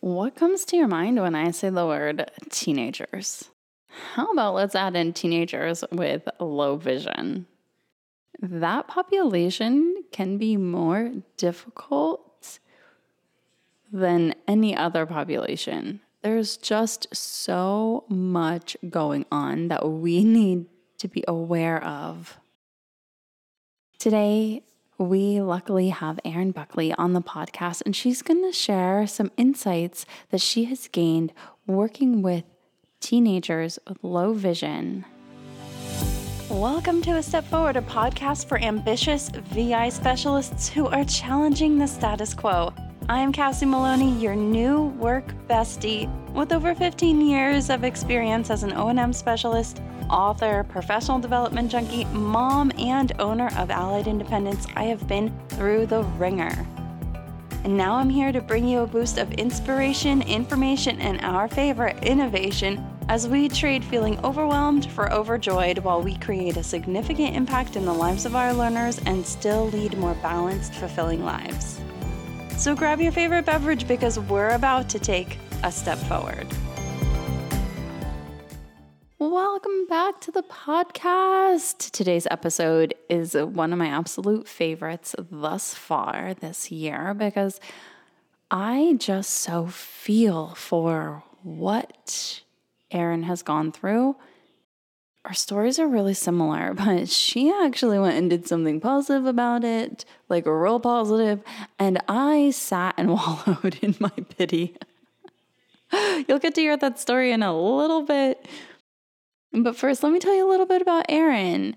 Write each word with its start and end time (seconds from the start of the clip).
What 0.00 0.36
comes 0.36 0.64
to 0.66 0.76
your 0.76 0.86
mind 0.86 1.20
when 1.20 1.34
I 1.34 1.50
say 1.50 1.70
the 1.70 1.86
word 1.86 2.30
teenagers? 2.50 3.50
How 4.14 4.26
about 4.26 4.54
let's 4.54 4.74
add 4.74 4.94
in 4.94 5.12
teenagers 5.12 5.82
with 5.90 6.28
low 6.38 6.76
vision? 6.76 7.46
That 8.40 8.86
population 8.86 10.04
can 10.12 10.38
be 10.38 10.56
more 10.56 11.12
difficult 11.36 12.60
than 13.92 14.34
any 14.46 14.76
other 14.76 15.04
population. 15.04 16.00
There's 16.22 16.56
just 16.56 17.14
so 17.14 18.04
much 18.08 18.76
going 18.88 19.26
on 19.32 19.68
that 19.68 19.88
we 19.88 20.22
need 20.22 20.66
to 20.98 21.08
be 21.08 21.24
aware 21.26 21.82
of. 21.82 22.38
Today, 23.98 24.62
we 24.98 25.40
luckily 25.40 25.90
have 25.90 26.18
Erin 26.24 26.50
Buckley 26.50 26.92
on 26.94 27.12
the 27.12 27.22
podcast, 27.22 27.82
and 27.86 27.94
she's 27.94 28.20
going 28.20 28.42
to 28.42 28.52
share 28.52 29.06
some 29.06 29.30
insights 29.36 30.04
that 30.30 30.40
she 30.40 30.64
has 30.64 30.88
gained 30.88 31.32
working 31.68 32.20
with 32.20 32.42
teenagers 32.98 33.78
with 33.86 34.02
low 34.02 34.32
vision. 34.32 35.04
Welcome 36.50 37.00
to 37.02 37.16
A 37.16 37.22
Step 37.22 37.44
Forward, 37.44 37.76
a 37.76 37.82
podcast 37.82 38.48
for 38.48 38.58
ambitious 38.58 39.28
VI 39.28 39.90
specialists 39.90 40.68
who 40.68 40.88
are 40.88 41.04
challenging 41.04 41.78
the 41.78 41.86
status 41.86 42.34
quo. 42.34 42.72
I 43.10 43.20
am 43.20 43.32
Cassie 43.32 43.64
Maloney, 43.64 44.12
your 44.18 44.36
new 44.36 44.88
work 44.98 45.24
bestie. 45.48 46.12
With 46.34 46.52
over 46.52 46.74
15 46.74 47.22
years 47.22 47.70
of 47.70 47.82
experience 47.82 48.50
as 48.50 48.64
an 48.64 48.74
O&M 48.74 49.14
specialist, 49.14 49.80
author, 50.10 50.66
professional 50.68 51.18
development 51.18 51.70
junkie, 51.70 52.04
mom, 52.06 52.70
and 52.76 53.18
owner 53.18 53.48
of 53.56 53.70
Allied 53.70 54.08
Independence, 54.08 54.66
I 54.76 54.84
have 54.84 55.08
been 55.08 55.34
through 55.48 55.86
the 55.86 56.02
ringer. 56.18 56.66
And 57.64 57.78
now 57.78 57.94
I'm 57.94 58.10
here 58.10 58.30
to 58.30 58.42
bring 58.42 58.68
you 58.68 58.80
a 58.80 58.86
boost 58.86 59.16
of 59.16 59.32
inspiration, 59.32 60.20
information, 60.20 61.00
and 61.00 61.18
our 61.22 61.48
favorite, 61.48 62.04
innovation, 62.04 62.86
as 63.08 63.26
we 63.26 63.48
trade 63.48 63.82
feeling 63.82 64.22
overwhelmed 64.22 64.84
for 64.90 65.10
overjoyed 65.10 65.78
while 65.78 66.02
we 66.02 66.18
create 66.18 66.58
a 66.58 66.62
significant 66.62 67.34
impact 67.34 67.74
in 67.74 67.86
the 67.86 67.92
lives 67.92 68.26
of 68.26 68.36
our 68.36 68.52
learners 68.52 69.00
and 69.06 69.24
still 69.24 69.68
lead 69.68 69.96
more 69.96 70.14
balanced, 70.16 70.74
fulfilling 70.74 71.24
lives. 71.24 71.80
So 72.58 72.74
grab 72.74 73.00
your 73.00 73.12
favorite 73.12 73.46
beverage 73.46 73.86
because 73.86 74.18
we're 74.18 74.48
about 74.48 74.88
to 74.88 74.98
take 74.98 75.38
a 75.62 75.70
step 75.70 75.96
forward. 75.96 76.44
Welcome 79.20 79.86
back 79.86 80.20
to 80.22 80.32
the 80.32 80.42
podcast. 80.42 81.92
Today's 81.92 82.26
episode 82.32 82.94
is 83.08 83.34
one 83.34 83.72
of 83.72 83.78
my 83.78 83.86
absolute 83.86 84.48
favorites 84.48 85.14
thus 85.30 85.72
far 85.72 86.34
this 86.34 86.72
year 86.72 87.14
because 87.14 87.60
I 88.50 88.96
just 88.98 89.30
so 89.30 89.66
feel 89.66 90.48
for 90.56 91.22
what 91.44 92.42
Erin 92.90 93.22
has 93.22 93.44
gone 93.44 93.70
through. 93.70 94.16
Our 95.24 95.34
stories 95.34 95.78
are 95.78 95.88
really 95.88 96.14
similar, 96.14 96.74
but 96.76 97.08
she 97.08 97.52
actually 97.52 97.98
went 97.98 98.16
and 98.16 98.30
did 98.30 98.46
something 98.46 98.80
positive 98.80 99.26
about 99.26 99.64
it, 99.64 100.04
like 100.28 100.46
a 100.46 100.56
real 100.56 100.80
positive, 100.80 101.40
and 101.78 102.00
I 102.08 102.50
sat 102.50 102.94
and 102.96 103.10
wallowed 103.14 103.78
in 103.82 103.96
my 104.00 104.12
pity. 104.36 104.76
You'll 106.28 106.38
get 106.38 106.54
to 106.54 106.60
hear 106.60 106.76
that 106.76 106.98
story 106.98 107.32
in 107.32 107.42
a 107.42 107.56
little 107.56 108.02
bit. 108.02 108.46
But 109.52 109.76
first, 109.76 110.02
let 110.02 110.12
me 110.12 110.18
tell 110.18 110.34
you 110.34 110.46
a 110.46 110.50
little 110.50 110.66
bit 110.66 110.82
about 110.82 111.06
Erin. 111.08 111.74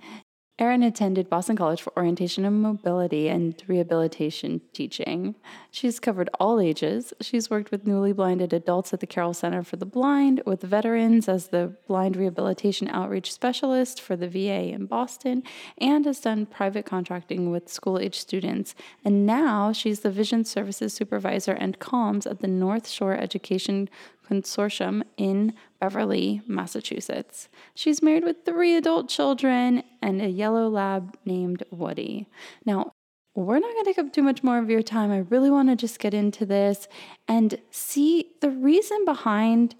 Erin 0.62 0.84
attended 0.84 1.28
Boston 1.28 1.56
College 1.56 1.81
for 1.81 1.92
orientation 1.98 2.45
and 2.45 2.62
mobility 2.62 3.28
and 3.28 3.59
rehabilitation 3.66 4.62
teaching. 4.73 5.34
She's 5.72 6.00
covered 6.00 6.30
all 6.40 6.59
ages. 6.59 7.16
She's 7.20 7.50
worked 7.50 7.72
with 7.72 7.88
newly 7.88 8.14
blinded 8.14 8.54
adults 8.54 8.94
at 8.94 9.00
the 9.00 9.08
Carroll 9.08 9.34
Center 9.34 9.64
for 9.64 9.78
the 9.78 9.88
Blind, 9.88 10.44
with 10.45 10.62
veterans 10.62 11.28
as 11.28 11.48
the 11.48 11.73
blind 11.88 12.16
rehabilitation 12.16 12.88
outreach 12.89 13.34
specialist 13.34 14.00
for 14.00 14.16
the 14.16 14.28
VA 14.28 14.72
in 14.72 14.86
Boston, 14.86 15.42
and 15.80 16.05
has 16.05 16.20
done 16.20 16.45
private 16.45 16.86
contracting 16.86 17.50
with 17.50 17.67
school 17.67 17.98
age 17.98 18.20
students. 18.20 18.76
And 19.04 19.26
now 19.26 19.71
she's 19.71 20.02
the 20.02 20.11
vision 20.11 20.45
services 20.45 20.94
supervisor 20.94 21.54
and 21.54 21.80
comms 21.80 22.30
at 22.30 22.42
the 22.42 22.48
North 22.48 22.88
Shore 22.88 23.16
Education 23.16 23.89
Consortium 24.31 25.03
in 25.17 25.53
Beverly, 25.80 26.42
Massachusetts. 26.47 27.49
She's 27.75 28.02
married 28.02 28.23
with 28.23 28.45
three 28.45 28.75
adult 28.75 29.09
children 29.09 29.83
and 30.02 30.21
a 30.21 30.30
yellow 30.30 30.69
lab 30.69 31.17
named 31.25 31.64
Woody. 31.69 32.27
Now, 32.65 32.93
we're 33.36 33.59
not 33.59 33.73
going 33.73 33.83
to 33.83 33.89
take 33.89 33.97
up 33.97 34.14
too 34.14 34.23
much 34.23 34.43
more 34.43 34.58
of 34.58 34.70
your 34.70 34.81
time. 34.81 35.11
I 35.11 35.20
really 35.20 35.49
want 35.49 35.70
to 35.70 35.75
just 35.75 35.99
get 35.99 36.14
into 36.14 36.45
this 36.45 36.87
and 37.27 37.59
see 37.71 38.31
the 38.41 38.49
reason 38.49 39.03
behind 39.05 39.75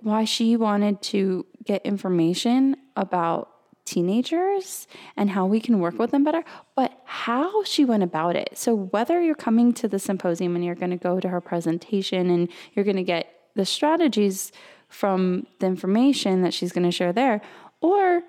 why 0.00 0.24
she 0.24 0.56
wanted 0.56 1.00
to 1.02 1.46
get 1.64 1.82
information 1.82 2.76
about 2.96 3.50
teenagers 3.84 4.86
and 5.16 5.30
how 5.30 5.44
we 5.46 5.60
can 5.60 5.80
work 5.80 5.98
with 5.98 6.12
them 6.12 6.24
better, 6.24 6.44
but 6.76 7.00
how 7.04 7.64
she 7.64 7.84
went 7.84 8.02
about 8.02 8.36
it. 8.36 8.50
So, 8.54 8.74
whether 8.74 9.22
you're 9.22 9.34
coming 9.34 9.72
to 9.74 9.88
the 9.88 9.98
symposium 9.98 10.54
and 10.54 10.64
you're 10.64 10.74
going 10.74 10.90
to 10.90 10.96
go 10.96 11.20
to 11.20 11.28
her 11.28 11.40
presentation 11.40 12.30
and 12.30 12.48
you're 12.74 12.84
going 12.84 12.96
to 12.96 13.02
get 13.02 13.41
the 13.54 13.64
strategies 13.64 14.52
from 14.88 15.46
the 15.58 15.66
information 15.66 16.42
that 16.42 16.54
she's 16.54 16.72
going 16.72 16.84
to 16.84 16.90
share 16.90 17.12
there, 17.12 17.40
or 17.80 18.22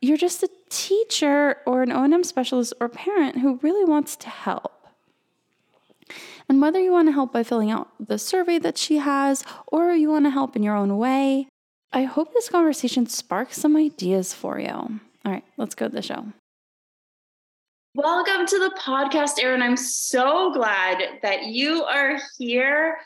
you're 0.00 0.16
just 0.16 0.42
a 0.42 0.50
teacher 0.68 1.58
or 1.66 1.82
an 1.82 1.92
O&M 1.92 2.24
specialist 2.24 2.72
or 2.80 2.88
parent 2.88 3.38
who 3.38 3.58
really 3.62 3.84
wants 3.84 4.16
to 4.16 4.28
help. 4.28 4.86
And 6.48 6.60
whether 6.60 6.80
you 6.80 6.90
want 6.90 7.08
to 7.08 7.12
help 7.12 7.32
by 7.32 7.44
filling 7.44 7.70
out 7.70 7.88
the 8.00 8.18
survey 8.18 8.58
that 8.58 8.76
she 8.76 8.96
has 8.98 9.44
or 9.68 9.92
you 9.92 10.10
want 10.10 10.24
to 10.26 10.30
help 10.30 10.56
in 10.56 10.62
your 10.62 10.74
own 10.74 10.98
way, 10.98 11.46
I 11.92 12.04
hope 12.04 12.32
this 12.32 12.48
conversation 12.48 13.06
sparks 13.06 13.58
some 13.58 13.76
ideas 13.76 14.32
for 14.32 14.58
you. 14.58 14.68
All 14.70 15.00
right, 15.24 15.44
let's 15.56 15.74
go 15.74 15.86
to 15.86 15.94
the 15.94 16.02
show. 16.02 16.24
Welcome 17.94 18.46
to 18.46 18.58
the 18.58 18.74
podcast, 18.80 19.42
Erin. 19.42 19.62
I'm 19.62 19.76
so 19.76 20.52
glad 20.52 21.02
that 21.22 21.46
you 21.46 21.84
are 21.84 22.18
here 22.38 22.98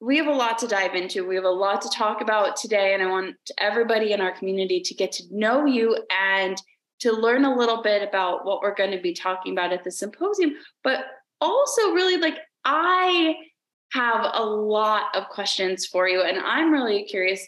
we 0.00 0.16
have 0.16 0.26
a 0.26 0.32
lot 0.32 0.58
to 0.58 0.66
dive 0.66 0.94
into. 0.94 1.26
We 1.26 1.34
have 1.34 1.44
a 1.44 1.50
lot 1.50 1.82
to 1.82 1.90
talk 1.90 2.22
about 2.22 2.56
today, 2.56 2.94
and 2.94 3.02
I 3.02 3.06
want 3.06 3.36
everybody 3.58 4.12
in 4.12 4.20
our 4.20 4.32
community 4.32 4.80
to 4.80 4.94
get 4.94 5.12
to 5.12 5.24
know 5.30 5.66
you 5.66 5.96
and 6.10 6.56
to 7.00 7.12
learn 7.12 7.44
a 7.44 7.54
little 7.54 7.82
bit 7.82 8.06
about 8.06 8.44
what 8.44 8.62
we're 8.62 8.74
going 8.74 8.92
to 8.92 9.00
be 9.00 9.12
talking 9.12 9.52
about 9.52 9.72
at 9.72 9.84
the 9.84 9.90
symposium. 9.90 10.54
But 10.82 11.00
also, 11.40 11.92
really, 11.92 12.16
like, 12.16 12.38
I 12.64 13.34
have 13.92 14.26
a 14.32 14.44
lot 14.44 15.14
of 15.14 15.28
questions 15.28 15.86
for 15.86 16.08
you, 16.08 16.22
and 16.22 16.38
I'm 16.38 16.72
really 16.72 17.04
curious 17.04 17.46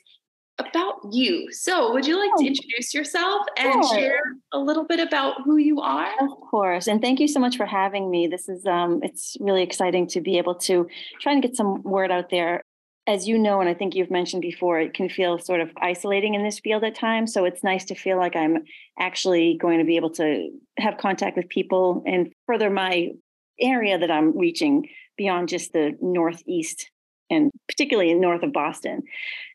about 0.59 1.01
you. 1.11 1.51
So, 1.51 1.93
would 1.93 2.07
you 2.07 2.19
like 2.19 2.31
to 2.39 2.45
oh. 2.45 2.47
introduce 2.47 2.95
yourself 2.95 3.43
and 3.57 3.85
sure. 3.85 3.95
share 3.95 4.21
a 4.53 4.59
little 4.59 4.85
bit 4.85 5.01
about 5.01 5.43
who 5.45 5.57
you 5.57 5.81
are? 5.81 6.11
Of 6.21 6.31
course. 6.41 6.87
And 6.87 7.01
thank 7.01 7.21
you 7.21 7.29
so 7.29 7.41
much 7.41 7.57
for 7.57 7.67
having 7.67 8.11
me. 8.11 8.27
This 8.27 8.49
is 8.49 8.67
um 8.67 9.01
it's 9.03 9.37
really 9.41 9.63
exciting 9.63 10.07
to 10.09 10.21
be 10.21 10.39
able 10.39 10.55
to 10.57 10.89
try 11.21 11.33
and 11.33 11.43
get 11.43 11.57
some 11.57 11.83
word 11.83 12.11
out 12.11 12.31
there. 12.31 12.63
As 13.09 13.27
you 13.27 13.37
know, 13.37 13.61
and 13.61 13.69
I 13.69 13.75
think 13.75 13.97
you've 13.97 14.13
mentioned 14.13 14.43
before, 14.43 14.79
it 14.79 14.95
can 14.95 15.09
feel 15.09 15.37
sort 15.37 15.61
of 15.61 15.73
isolating 15.77 16.35
in 16.35 16.45
this 16.45 16.61
field 16.61 16.85
at 16.85 16.95
times. 16.95 17.33
So 17.33 17.45
it's 17.45 17.65
nice 17.65 17.85
to 17.87 17.97
feel 17.97 18.17
like 18.17 18.37
I'm 18.37 18.59
actually 18.97 19.59
going 19.61 19.81
to 19.81 19.85
be 19.85 19.97
able 19.97 20.11
to 20.11 20.51
have 20.79 20.99
contact 20.99 21.37
with 21.37 21.49
people 21.49 22.05
and 22.07 22.33
further 22.47 22.71
my 22.71 23.11
area 23.59 23.99
that 23.99 24.11
I'm 24.11 24.39
reaching 24.39 24.89
beyond 25.17 25.49
just 25.49 25.73
the 25.73 25.97
Northeast 26.01 26.92
and 27.33 27.51
particularly 27.69 28.11
in 28.11 28.21
north 28.21 28.43
of 28.43 28.53
Boston. 28.53 29.03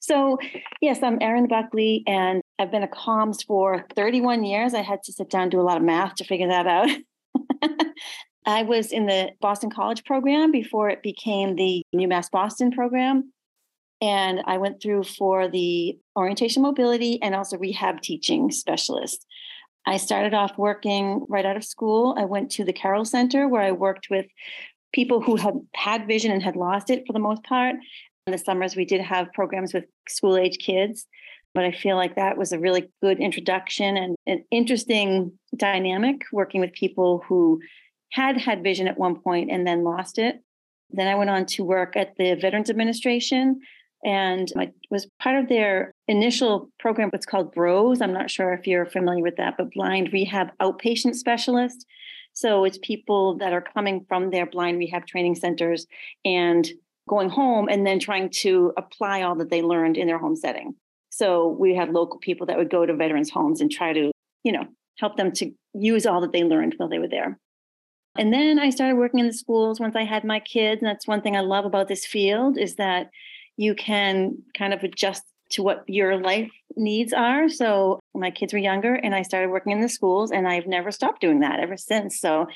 So, 0.01 0.39
yes, 0.81 1.03
I'm 1.03 1.17
Erin 1.21 1.47
Buckley, 1.47 2.03
and 2.07 2.41
I've 2.59 2.71
been 2.71 2.83
a 2.83 2.87
comms 2.87 3.45
for 3.45 3.85
31 3.95 4.43
years. 4.43 4.73
I 4.73 4.81
had 4.81 5.03
to 5.03 5.13
sit 5.13 5.29
down 5.29 5.43
and 5.43 5.51
do 5.51 5.61
a 5.61 5.63
lot 5.63 5.77
of 5.77 5.83
math 5.83 6.15
to 6.15 6.23
figure 6.23 6.47
that 6.47 6.67
out. 6.67 6.89
I 8.45 8.63
was 8.63 8.91
in 8.91 9.05
the 9.05 9.31
Boston 9.41 9.69
College 9.69 10.03
program 10.05 10.51
before 10.51 10.89
it 10.89 11.03
became 11.03 11.55
the 11.55 11.83
UMass 11.93 12.31
Boston 12.31 12.71
program. 12.71 13.33
And 13.99 14.41
I 14.45 14.57
went 14.57 14.81
through 14.81 15.03
for 15.03 15.49
the 15.49 15.97
orientation 16.15 16.61
mobility 16.61 17.21
and 17.21 17.35
also 17.35 17.57
rehab 17.57 18.01
teaching 18.01 18.51
specialist. 18.51 19.25
I 19.85 19.97
started 19.97 20.33
off 20.33 20.57
working 20.57 21.25
right 21.29 21.45
out 21.45 21.57
of 21.57 21.63
school. 21.63 22.15
I 22.17 22.25
went 22.25 22.51
to 22.51 22.63
the 22.63 22.73
Carroll 22.73 23.05
Center 23.05 23.47
where 23.47 23.61
I 23.61 23.71
worked 23.71 24.07
with 24.09 24.27
people 24.97 25.21
who 25.21 25.35
had 25.35 25.53
had 25.75 26.07
vision 26.07 26.31
and 26.31 26.41
had 26.41 26.55
lost 26.55 26.89
it 26.89 27.03
for 27.05 27.13
the 27.13 27.19
most 27.19 27.43
part. 27.43 27.75
In 28.25 28.31
the 28.31 28.37
summers, 28.39 28.75
we 28.75 28.83
did 28.83 28.99
have 28.99 29.31
programs 29.31 29.71
with 29.71 29.85
school 30.09 30.35
age 30.35 30.57
kids, 30.57 31.05
but 31.53 31.63
I 31.63 31.71
feel 31.71 31.97
like 31.97 32.15
that 32.15 32.35
was 32.35 32.51
a 32.51 32.57
really 32.57 32.89
good 33.03 33.19
introduction 33.19 33.95
and 33.95 34.15
an 34.25 34.43
interesting 34.49 35.33
dynamic 35.55 36.23
working 36.33 36.61
with 36.61 36.73
people 36.73 37.23
who 37.27 37.61
had 38.11 38.37
had 38.37 38.63
vision 38.63 38.87
at 38.87 38.97
one 38.97 39.21
point 39.21 39.51
and 39.51 39.67
then 39.67 39.83
lost 39.83 40.17
it. 40.17 40.41
Then 40.89 41.07
I 41.07 41.13
went 41.13 41.29
on 41.29 41.45
to 41.45 41.63
work 41.63 41.95
at 41.95 42.15
the 42.17 42.33
Veterans 42.33 42.71
Administration 42.71 43.59
and 44.03 44.51
I 44.57 44.71
was 44.89 45.07
part 45.21 45.37
of 45.37 45.47
their 45.47 45.91
initial 46.07 46.71
program, 46.79 47.09
what's 47.09 47.27
called 47.27 47.53
BROS. 47.53 48.01
I'm 48.01 48.13
not 48.13 48.31
sure 48.31 48.51
if 48.53 48.65
you're 48.65 48.87
familiar 48.87 49.21
with 49.21 49.35
that, 49.35 49.57
but 49.59 49.71
Blind 49.73 50.11
Rehab 50.11 50.47
Outpatient 50.59 51.13
Specialist. 51.13 51.85
So 52.37 52.65
it's 52.65 52.77
people 52.83 53.35
that 53.39 53.51
are 53.51 53.63
coming 53.63 54.05
from 54.07 54.29
their 54.29 54.45
blind 54.45 54.77
rehab 54.77 55.07
training 55.07 55.33
centers 55.33 55.87
and 56.23 56.69
going 57.09 57.29
home 57.29 57.67
and 57.67 57.83
then 57.83 57.97
trying 57.97 58.29
to 58.29 58.73
apply 58.77 59.23
all 59.23 59.33
that 59.37 59.49
they 59.49 59.63
learned 59.63 59.97
in 59.97 60.05
their 60.05 60.19
home 60.19 60.35
setting. 60.35 60.75
So 61.09 61.47
we 61.59 61.73
had 61.73 61.89
local 61.89 62.19
people 62.19 62.45
that 62.45 62.55
would 62.55 62.69
go 62.69 62.85
to 62.85 62.95
veterans' 62.95 63.31
homes 63.31 63.59
and 63.59 63.71
try 63.71 63.91
to, 63.91 64.11
you 64.43 64.51
know, 64.51 64.65
help 64.99 65.17
them 65.17 65.31
to 65.31 65.51
use 65.73 66.05
all 66.05 66.21
that 66.21 66.31
they 66.31 66.43
learned 66.43 66.75
while 66.77 66.89
they 66.89 66.99
were 66.99 67.07
there. 67.07 67.39
And 68.19 68.31
then 68.31 68.59
I 68.59 68.69
started 68.69 68.97
working 68.97 69.19
in 69.19 69.25
the 69.25 69.33
schools 69.33 69.79
once 69.79 69.95
I 69.95 70.03
had 70.03 70.23
my 70.23 70.39
kids. 70.39 70.83
And 70.83 70.87
that's 70.87 71.07
one 71.07 71.23
thing 71.23 71.35
I 71.35 71.39
love 71.41 71.65
about 71.65 71.87
this 71.87 72.05
field 72.05 72.59
is 72.59 72.75
that 72.75 73.09
you 73.55 73.73
can 73.73 74.37
kind 74.55 74.75
of 74.75 74.83
adjust 74.83 75.23
to 75.49 75.63
what 75.63 75.83
your 75.87 76.17
life 76.17 76.51
needs 76.75 77.13
are. 77.13 77.49
So 77.49 77.99
my 78.13 78.31
kids 78.31 78.53
were 78.53 78.59
younger 78.59 78.95
and 78.95 79.15
I 79.15 79.21
started 79.21 79.49
working 79.49 79.71
in 79.71 79.81
the 79.81 79.89
schools 79.89 80.31
and 80.31 80.47
I've 80.47 80.67
never 80.67 80.91
stopped 80.91 81.21
doing 81.21 81.39
that 81.39 81.59
ever 81.59 81.77
since. 81.77 82.19
So 82.19 82.47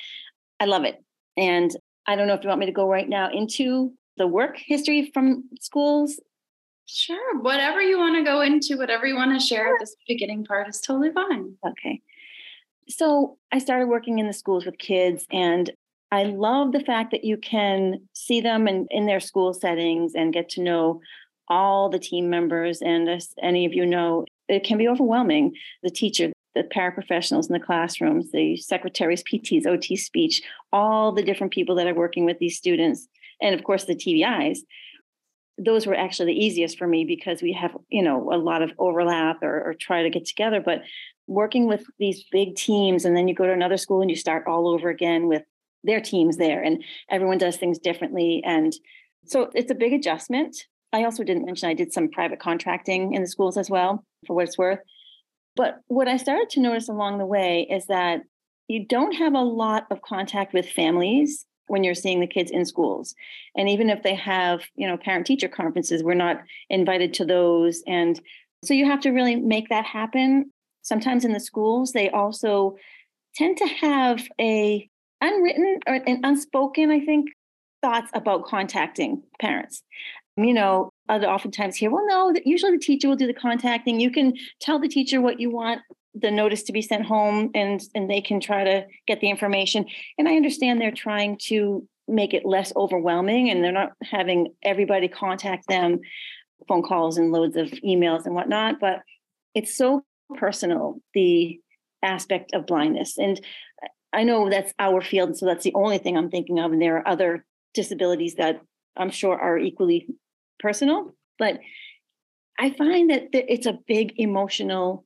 I 0.60 0.66
love 0.66 0.84
it. 0.84 1.04
And 1.38 1.76
I 2.08 2.16
don't 2.16 2.28
know 2.28 2.34
if 2.34 2.44
you 2.44 2.50
want 2.50 2.60
me 2.60 2.66
to 2.66 2.72
go 2.72 2.88
right 2.88 3.08
now 3.08 3.30
into 3.32 3.94
the 4.18 4.28
work 4.28 4.58
history 4.58 5.10
from 5.14 5.46
schools. 5.60 6.20
Sure. 6.86 7.40
Whatever 7.40 7.82
you 7.82 7.98
want 7.98 8.18
to 8.18 8.24
go 8.24 8.42
into, 8.42 8.78
whatever 8.78 9.06
you 9.06 9.16
want 9.16 9.40
to 9.40 9.46
share 9.46 9.74
at 9.74 9.80
this 9.80 9.96
beginning 10.08 10.44
part 10.44 10.68
is 10.68 10.82
totally 10.82 11.12
fine. 11.12 11.56
Okay. 11.66 12.02
So 12.90 13.38
I 13.52 13.60
started 13.60 13.88
working 13.88 14.20
in 14.20 14.28
the 14.28 14.34
schools 14.34 14.66
with 14.66 14.78
kids 14.78 15.26
and 15.32 15.72
I 16.12 16.24
love 16.24 16.74
the 16.74 16.82
fact 16.82 17.12
that 17.12 17.24
you 17.24 17.38
can 17.38 18.02
see 18.14 18.42
them 18.42 18.68
in, 18.68 18.88
in 18.92 19.06
their 19.06 19.22
school 19.22 19.54
settings 19.54 20.14
and 20.14 20.34
get 20.34 20.50
to 20.50 20.62
know 20.62 21.00
all 21.52 21.90
the 21.90 22.00
team 22.00 22.30
members. 22.30 22.82
And 22.82 23.10
as 23.10 23.36
any 23.44 23.66
of 23.66 23.74
you 23.74 23.86
know, 23.86 24.26
it 24.48 24.64
can 24.64 24.78
be 24.78 24.88
overwhelming. 24.88 25.54
The 25.84 25.90
teacher, 25.92 26.32
the 26.56 26.64
paraprofessionals 26.64 27.48
in 27.48 27.54
the 27.54 27.60
classrooms, 27.60 28.32
the 28.32 28.56
secretaries, 28.56 29.22
PTs, 29.22 29.68
OT 29.68 29.98
speech, 29.98 30.42
all 30.72 31.12
the 31.12 31.22
different 31.22 31.52
people 31.52 31.76
that 31.76 31.88
are 31.88 31.94
working 31.94 32.26
with 32.26 32.40
these 32.40 32.58
students, 32.58 33.08
and 33.42 33.54
of 33.54 33.66
course 33.66 33.84
the 33.84 33.96
TVIs. 33.96 34.60
Those 35.58 35.86
were 35.86 35.94
actually 35.94 36.34
the 36.34 36.44
easiest 36.44 36.78
for 36.78 36.88
me 36.88 37.04
because 37.04 37.42
we 37.42 37.52
have, 37.54 37.76
you 37.90 38.02
know, 38.02 38.32
a 38.34 38.38
lot 38.38 38.62
of 38.62 38.72
overlap 38.80 39.44
or, 39.44 39.62
or 39.62 39.74
try 39.74 40.04
to 40.04 40.10
get 40.10 40.26
together. 40.26 40.62
But 40.62 40.84
working 41.28 41.68
with 41.68 41.84
these 42.00 42.24
big 42.32 42.56
teams, 42.56 43.04
and 43.04 43.16
then 43.16 43.28
you 43.28 43.36
go 43.36 43.46
to 43.46 43.52
another 43.52 43.78
school 43.78 44.02
and 44.02 44.10
you 44.10 44.16
start 44.16 44.48
all 44.48 44.70
over 44.70 44.90
again 44.90 45.28
with 45.28 45.44
their 45.84 46.00
teams 46.00 46.38
there, 46.38 46.64
and 46.64 46.82
everyone 47.10 47.38
does 47.38 47.58
things 47.58 47.78
differently. 47.78 48.42
And 48.46 48.74
so 49.26 49.52
it's 49.54 49.70
a 49.70 49.76
big 49.76 49.92
adjustment. 49.92 50.66
I 50.94 51.04
also 51.06 51.24
didn't 51.24 51.46
mention 51.46 51.70
I 51.70 51.74
did 51.74 51.94
some 51.94 52.10
private 52.10 52.40
contracting 52.40 53.14
in 53.14 53.22
the 53.22 53.28
schools 53.28 53.58
as 53.58 53.70
well, 53.70 54.04
for 54.28 54.36
what 54.36 54.48
it's 54.48 54.58
worth. 54.58 54.80
But 55.56 55.80
what 55.88 56.08
I 56.08 56.18
started 56.18 56.50
to 56.52 56.62
notice 56.62 56.90
along 56.90 57.18
the 57.18 57.26
way 57.26 57.68
is 57.70 57.88
that 57.88 58.22
you 58.68 58.86
don't 58.86 59.14
have 59.14 59.34
a 59.34 59.42
lot 59.42 59.86
of 59.92 60.02
contact 60.02 60.54
with 60.54 60.70
families 60.70 61.46
when 61.68 61.84
you're 61.84 61.96
seeing 61.96 62.20
the 62.20 62.28
kids 62.28 62.52
in 62.52 62.66
schools. 62.66 63.16
And 63.56 63.70
even 63.70 63.90
if 63.90 64.04
they 64.04 64.16
have, 64.16 64.62
you 64.76 64.88
know, 64.88 64.98
parent 64.98 65.26
teacher 65.26 65.48
conferences, 65.48 66.04
we're 66.04 66.14
not 66.14 66.42
invited 66.70 67.14
to 67.16 67.26
those. 67.26 67.82
And 67.88 68.20
so 68.64 68.74
you 68.74 68.86
have 68.86 69.02
to 69.02 69.12
really 69.12 69.36
make 69.36 69.70
that 69.70 69.86
happen. 69.86 70.52
Sometimes 70.82 71.26
in 71.26 71.34
the 71.34 71.40
schools, 71.40 71.92
they 71.92 72.10
also 72.10 72.76
tend 73.36 73.58
to 73.58 73.68
have 73.68 74.28
a 74.40 74.90
unwritten 75.22 75.80
or 75.88 75.96
an 75.96 76.22
unspoken, 76.24 76.92
I 76.92 77.00
think, 77.00 77.30
thoughts 77.82 78.10
about 78.14 78.46
contacting 78.46 79.24
parents 79.40 79.84
you 80.38 80.54
know, 80.54 80.92
other 81.10 81.28
oftentimes 81.28 81.76
here, 81.76 81.92
well, 81.92 82.06
no, 82.08 82.34
usually 82.46 82.72
the 82.74 82.80
teacher 82.84 83.10
will 83.10 83.16
do 83.16 83.28
the 83.28 83.34
contacting. 83.34 84.00
You 84.00 84.12
can 84.12 84.34
tell 84.60 84.80
the 84.80 84.88
teacher 84.88 85.22
what 85.22 85.40
you 85.40 85.50
want 85.50 85.82
the 86.14 86.32
notice 86.32 86.64
to 86.64 86.74
be 86.74 86.82
sent 86.82 87.06
home 87.06 87.50
and 87.56 87.82
and 87.96 88.10
they 88.10 88.22
can 88.22 88.40
try 88.40 88.64
to 88.64 88.86
get 89.08 89.22
the 89.22 89.30
information. 89.30 89.86
And 90.18 90.28
I 90.28 90.36
understand 90.36 90.82
they're 90.82 90.92
trying 90.92 91.38
to 91.48 91.88
make 92.08 92.34
it 92.34 92.46
less 92.46 92.74
overwhelming 92.76 93.50
and 93.50 93.64
they're 93.64 93.72
not 93.72 93.94
having 94.04 94.54
everybody 94.64 95.08
contact 95.08 95.68
them, 95.68 96.00
phone 96.68 96.84
calls 96.84 97.18
and 97.18 97.32
loads 97.32 97.56
of 97.56 97.70
emails 97.86 98.26
and 98.26 98.36
whatnot. 98.36 98.80
But 98.80 99.02
it's 99.56 99.76
so 99.76 100.04
personal, 100.36 101.00
the 101.14 101.60
aspect 102.04 102.54
of 102.54 102.66
blindness. 102.66 103.18
And 103.18 103.40
I 104.14 104.24
know 104.24 104.50
that's 104.50 104.74
our 104.80 105.02
field, 105.02 105.38
so 105.38 105.46
that's 105.46 105.64
the 105.64 105.74
only 105.74 105.98
thing 105.98 106.18
I'm 106.18 106.30
thinking 106.30 106.60
of. 106.60 106.72
And 106.72 106.82
there 106.82 106.98
are 106.98 107.08
other 107.08 107.46
disabilities 107.74 108.36
that 108.36 108.62
I'm 108.98 109.10
sure 109.10 109.40
are 109.40 109.58
equally 109.58 110.08
personal, 110.60 111.16
but 111.40 111.60
I 112.60 112.72
find 112.72 113.10
that 113.10 113.30
it's 113.34 113.66
a 113.66 113.80
big 113.88 114.14
emotional 114.18 115.06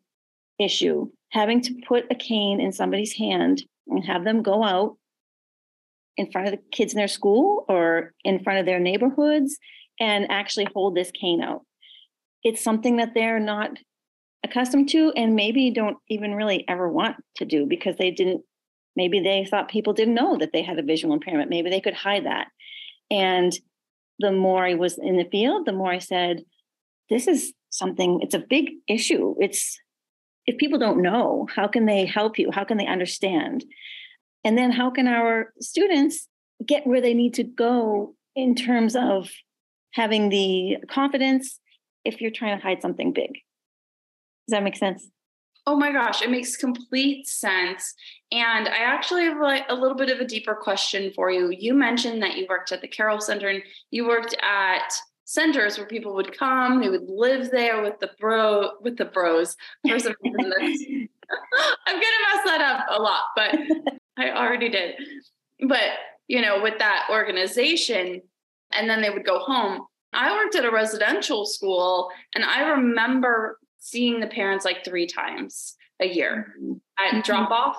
issue 0.60 1.10
having 1.30 1.62
to 1.62 1.76
put 1.88 2.06
a 2.12 2.16
cane 2.16 2.60
in 2.60 2.72
somebody's 2.72 3.14
hand 3.14 3.64
and 3.88 4.06
have 4.06 4.24
them 4.24 4.42
go 4.42 4.64
out 4.64 4.98
in 6.18 6.32
front 6.32 6.48
of 6.48 6.54
the 6.54 6.62
kids 6.72 6.94
in 6.94 6.98
their 6.98 7.08
school 7.08 7.66
or 7.68 8.14
in 8.24 8.44
front 8.44 8.60
of 8.60 8.66
their 8.66 8.80
neighborhoods 8.80 9.58
and 10.00 10.30
actually 10.30 10.68
hold 10.74 10.96
this 10.96 11.12
cane 11.12 11.42
out. 11.42 11.62
It's 12.44 12.64
something 12.64 12.98
that 12.98 13.14
they're 13.14 13.40
not 13.40 13.72
accustomed 14.44 14.90
to 14.90 15.12
and 15.16 15.36
maybe 15.36 15.72
don't 15.72 15.98
even 16.10 16.36
really 16.36 16.64
ever 16.68 16.88
want 16.88 17.18
to 17.38 17.46
do 17.46 17.66
because 17.66 17.98
they 17.98 18.12
didn't 18.12 18.44
maybe 18.96 19.20
they 19.20 19.46
thought 19.50 19.68
people 19.70 19.92
didn't 19.92 20.14
know 20.14 20.38
that 20.38 20.52
they 20.54 20.62
had 20.62 20.78
a 20.78 20.84
visual 20.84 21.16
impairment 21.16 21.50
maybe 21.50 21.72
they 21.72 21.82
could 21.82 21.96
hide 21.96 22.28
that 22.28 22.48
and 23.10 23.54
the 24.20 24.32
more 24.32 24.66
I 24.66 24.76
was 24.76 24.98
in 24.98 25.18
the 25.18 25.28
field, 25.32 25.66
the 25.66 25.74
more 25.74 25.92
I 25.92 26.00
said, 26.00 26.44
this 27.10 27.28
is 27.28 27.54
something, 27.70 28.20
it's 28.22 28.34
a 28.34 28.40
big 28.40 28.72
issue. 28.88 29.36
It's, 29.40 29.80
if 30.46 30.58
people 30.58 30.80
don't 30.80 31.02
know, 31.02 31.48
how 31.54 31.68
can 31.68 31.86
they 31.86 32.06
help 32.06 32.40
you? 32.40 32.52
How 32.52 32.64
can 32.64 32.78
they 32.78 32.88
understand? 32.88 33.66
And 34.44 34.58
then 34.58 34.72
how 34.72 34.90
can 34.90 35.08
our 35.08 35.54
students 35.60 36.28
get 36.66 36.88
where 36.88 37.02
they 37.02 37.14
need 37.14 37.34
to 37.36 37.44
go 37.44 38.16
in 38.36 38.56
terms 38.56 38.96
of 38.96 39.30
having 39.94 40.30
the 40.30 40.78
confidence 40.88 41.60
if 42.04 42.22
you're 42.22 42.32
trying 42.32 42.58
to 42.58 42.64
hide 42.64 42.82
something 42.82 43.12
big? 43.12 43.34
Does 44.48 44.52
that 44.52 44.64
make 44.64 44.78
sense? 44.78 45.10
Oh 45.68 45.76
my 45.76 45.92
gosh, 45.92 46.22
it 46.22 46.30
makes 46.30 46.56
complete 46.56 47.28
sense. 47.28 47.96
And 48.32 48.68
I 48.68 48.78
actually 48.78 49.24
have 49.24 49.40
like 49.40 49.66
a 49.70 49.76
little 49.76 49.98
bit 49.98 50.10
of 50.10 50.20
a 50.20 50.26
deeper 50.26 50.54
question 50.54 51.12
for 51.16 51.32
you. 51.32 51.50
You 51.50 51.74
mentioned 51.74 52.22
that 52.22 52.38
you 52.38 52.46
worked 52.48 52.72
at 52.72 52.82
the 52.82 52.88
Carroll 52.88 53.20
Center 53.20 53.48
and 53.48 53.64
you 53.90 54.08
worked 54.08 54.36
at 54.44 54.94
centers 55.26 55.78
where 55.78 55.88
people 55.88 56.14
would 56.14 56.38
come, 56.38 56.80
they 56.80 56.90
would 56.90 57.10
live 57.10 57.50
there 57.50 57.82
with 57.82 58.00
the 58.00 58.12
bro 58.20 58.70
with 58.82 58.96
the 58.98 59.06
bros. 59.06 59.58
For 59.88 60.00
some 60.00 60.16
reason, 60.24 61.10
I'm 61.88 61.96
gonna 61.96 62.36
mess 62.36 62.44
that 62.46 62.62
up 62.62 62.86
a 62.98 63.02
lot, 63.02 63.24
but 63.36 63.56
I 64.18 64.32
already 64.32 64.70
did. 64.70 64.96
But 65.68 65.82
you 66.28 66.42
know, 66.42 66.62
with 66.62 66.78
that 66.80 67.08
organization, 67.12 68.22
and 68.72 68.90
then 68.90 69.02
they 69.02 69.10
would 69.10 69.26
go 69.26 69.40
home. 69.40 69.82
I 70.14 70.32
worked 70.32 70.56
at 70.56 70.64
a 70.64 70.72
residential 70.72 71.46
school, 71.46 72.10
and 72.34 72.46
I 72.46 72.70
remember 72.70 73.60
seeing 73.86 74.20
the 74.20 74.28
parents 74.28 74.66
like 74.66 74.84
three 74.84 75.06
times 75.06 75.76
a 76.02 76.08
year 76.08 76.56
mm-hmm. 76.60 76.74
at 76.98 77.12
mm-hmm. 77.12 77.22
drop 77.22 77.52
off, 77.52 77.78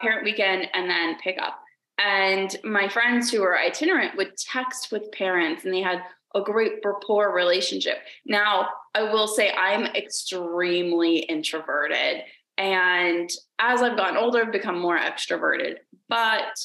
parent 0.00 0.24
weekend, 0.24 0.66
and 0.72 0.88
then 0.88 1.18
pick 1.22 1.38
up. 1.40 1.60
And 1.98 2.56
my 2.64 2.88
friends 2.88 3.30
who 3.30 3.42
were 3.42 3.58
itinerant 3.58 4.16
would 4.16 4.36
text 4.38 4.90
with 4.90 5.12
parents 5.12 5.64
and 5.64 5.74
they 5.74 5.82
had 5.82 6.02
a 6.34 6.40
great 6.40 6.80
rapport 6.82 7.34
relationship. 7.34 7.98
Now, 8.24 8.68
I 8.94 9.02
will 9.02 9.28
say 9.28 9.50
I'm 9.50 9.84
extremely 9.94 11.18
introverted. 11.18 12.22
And 12.56 13.28
as 13.58 13.82
I've 13.82 13.98
gotten 13.98 14.16
older, 14.16 14.42
I've 14.42 14.52
become 14.52 14.80
more 14.80 14.98
extroverted. 14.98 15.76
But 16.08 16.58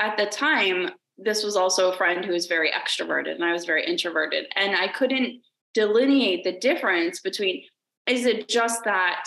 at 0.00 0.16
the 0.16 0.26
time, 0.26 0.90
this 1.16 1.44
was 1.44 1.54
also 1.54 1.92
a 1.92 1.96
friend 1.96 2.24
who 2.24 2.32
was 2.32 2.46
very 2.46 2.72
extroverted 2.72 3.36
and 3.36 3.44
I 3.44 3.52
was 3.52 3.66
very 3.66 3.86
introverted. 3.86 4.46
And 4.56 4.74
I 4.74 4.88
couldn't 4.88 5.42
delineate 5.74 6.44
the 6.44 6.58
difference 6.58 7.20
between 7.20 7.62
is 8.06 8.26
it 8.26 8.48
just 8.48 8.84
that 8.84 9.24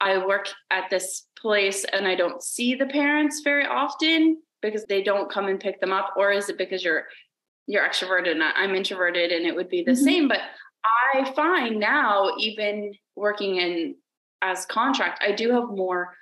I 0.00 0.24
work 0.24 0.48
at 0.70 0.90
this 0.90 1.26
place 1.36 1.84
and 1.92 2.06
I 2.06 2.14
don't 2.14 2.42
see 2.42 2.74
the 2.74 2.86
parents 2.86 3.42
very 3.44 3.66
often 3.66 4.40
because 4.62 4.84
they 4.86 5.02
don't 5.02 5.30
come 5.30 5.46
and 5.46 5.60
pick 5.60 5.80
them 5.80 5.92
up? 5.92 6.14
Or 6.16 6.32
is 6.32 6.48
it 6.48 6.58
because 6.58 6.84
you're 6.84 7.04
you're 7.66 7.86
extroverted 7.86 8.32
and 8.32 8.42
I'm 8.42 8.74
introverted 8.74 9.30
and 9.30 9.46
it 9.46 9.54
would 9.54 9.68
be 9.68 9.82
the 9.82 9.92
mm-hmm. 9.92 10.04
same? 10.04 10.28
But 10.28 10.40
I 11.14 11.30
find 11.32 11.78
now, 11.78 12.32
even 12.38 12.94
working 13.16 13.56
in 13.56 13.96
as 14.42 14.64
contract, 14.66 15.22
I 15.22 15.32
do 15.32 15.52
have 15.52 15.68
more 15.68 16.14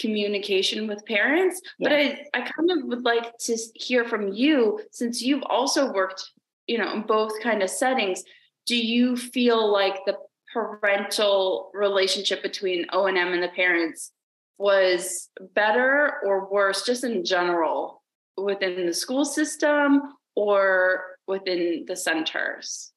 communication 0.00 0.88
with 0.88 1.04
parents. 1.06 1.60
But 1.78 1.92
I, 1.92 2.26
I 2.34 2.40
kind 2.40 2.70
of 2.70 2.88
would 2.88 3.04
like 3.04 3.36
to 3.38 3.56
hear 3.74 4.04
from 4.04 4.32
you 4.32 4.80
since 4.90 5.22
you've 5.22 5.44
also 5.44 5.92
worked, 5.92 6.28
you 6.66 6.78
know, 6.78 6.92
in 6.92 7.02
both 7.02 7.32
kind 7.42 7.62
of 7.62 7.70
settings. 7.70 8.24
Do 8.66 8.76
you 8.76 9.16
feel 9.16 9.70
like 9.70 9.94
the 10.06 10.16
parental 10.52 11.70
relationship 11.74 12.42
between 12.42 12.86
O&M 12.92 13.16
and 13.16 13.42
the 13.42 13.48
parents 13.48 14.12
was 14.58 15.28
better 15.54 16.14
or 16.24 16.50
worse 16.50 16.84
just 16.84 17.04
in 17.04 17.24
general 17.24 18.02
within 18.36 18.86
the 18.86 18.92
school 18.92 19.24
system 19.24 20.02
or 20.34 21.02
within 21.26 21.84
the 21.86 21.96
centers? 21.96 22.92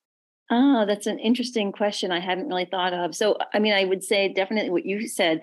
Oh, 0.52 0.86
that's 0.86 1.08
an 1.08 1.20
interesting 1.20 1.72
question 1.72 2.12
I 2.12 2.20
hadn't 2.20 2.48
really 2.48 2.66
thought 2.66 2.94
of. 2.94 3.16
So, 3.16 3.38
I 3.54 3.60
mean, 3.60 3.74
I 3.74 3.86
would 3.86 4.04
say 4.04 4.32
definitely 4.32 4.70
what 4.70 4.86
you 4.86 5.08
said 5.08 5.42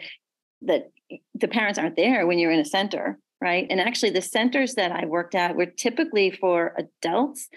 that 0.63 0.91
the 1.35 1.49
parents 1.49 1.79
aren't 1.79 1.97
there 1.97 2.27
when 2.27 2.39
you're 2.39 2.51
in 2.51 2.61
a 2.61 2.65
center, 2.65 3.19
right? 3.41 3.67
And 3.71 3.81
actually, 3.81 4.11
the 4.11 4.23
centers 4.23 4.75
that 4.75 4.93
I 4.93 5.07
worked 5.07 5.35
at 5.35 5.57
were 5.57 5.67
typically 5.67 6.31
for 6.31 6.75
adults 6.77 7.49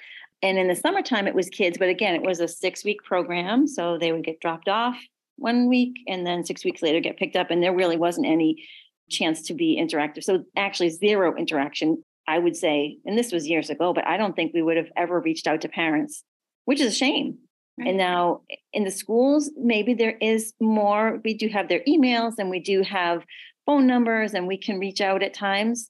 And 0.43 0.59
in 0.59 0.67
the 0.67 0.75
summertime, 0.75 1.25
it 1.25 1.33
was 1.33 1.49
kids, 1.49 1.77
but 1.77 1.87
again, 1.87 2.15
it 2.15 2.21
was 2.21 2.41
a 2.41 2.47
six 2.47 2.83
week 2.83 3.01
program. 3.03 3.65
So 3.65 3.97
they 3.97 4.11
would 4.11 4.25
get 4.25 4.41
dropped 4.41 4.67
off 4.67 4.97
one 5.37 5.69
week 5.69 5.93
and 6.07 6.27
then 6.27 6.45
six 6.45 6.65
weeks 6.65 6.81
later 6.83 6.99
get 6.99 7.17
picked 7.17 7.37
up. 7.37 7.49
And 7.49 7.63
there 7.63 7.73
really 7.73 7.97
wasn't 7.97 8.27
any 8.27 8.67
chance 9.09 9.41
to 9.43 9.53
be 9.53 9.79
interactive. 9.81 10.23
So 10.23 10.43
actually, 10.57 10.89
zero 10.89 11.33
interaction, 11.35 12.03
I 12.27 12.39
would 12.39 12.57
say. 12.57 12.97
And 13.05 13.17
this 13.17 13.31
was 13.31 13.47
years 13.47 13.69
ago, 13.69 13.93
but 13.93 14.05
I 14.05 14.17
don't 14.17 14.35
think 14.35 14.53
we 14.53 14.61
would 14.61 14.77
have 14.77 14.91
ever 14.97 15.21
reached 15.21 15.47
out 15.47 15.61
to 15.61 15.69
parents, 15.69 16.23
which 16.65 16.81
is 16.81 16.93
a 16.93 16.95
shame. 16.95 17.37
Right. 17.79 17.87
And 17.87 17.97
now 17.97 18.41
in 18.73 18.83
the 18.83 18.91
schools, 18.91 19.49
maybe 19.57 19.93
there 19.93 20.17
is 20.21 20.53
more. 20.59 21.21
We 21.23 21.35
do 21.35 21.47
have 21.47 21.69
their 21.69 21.81
emails 21.87 22.33
and 22.37 22.49
we 22.49 22.59
do 22.59 22.83
have 22.83 23.23
phone 23.65 23.87
numbers 23.87 24.33
and 24.33 24.45
we 24.45 24.57
can 24.57 24.77
reach 24.77 24.99
out 24.99 25.23
at 25.23 25.33
times 25.33 25.89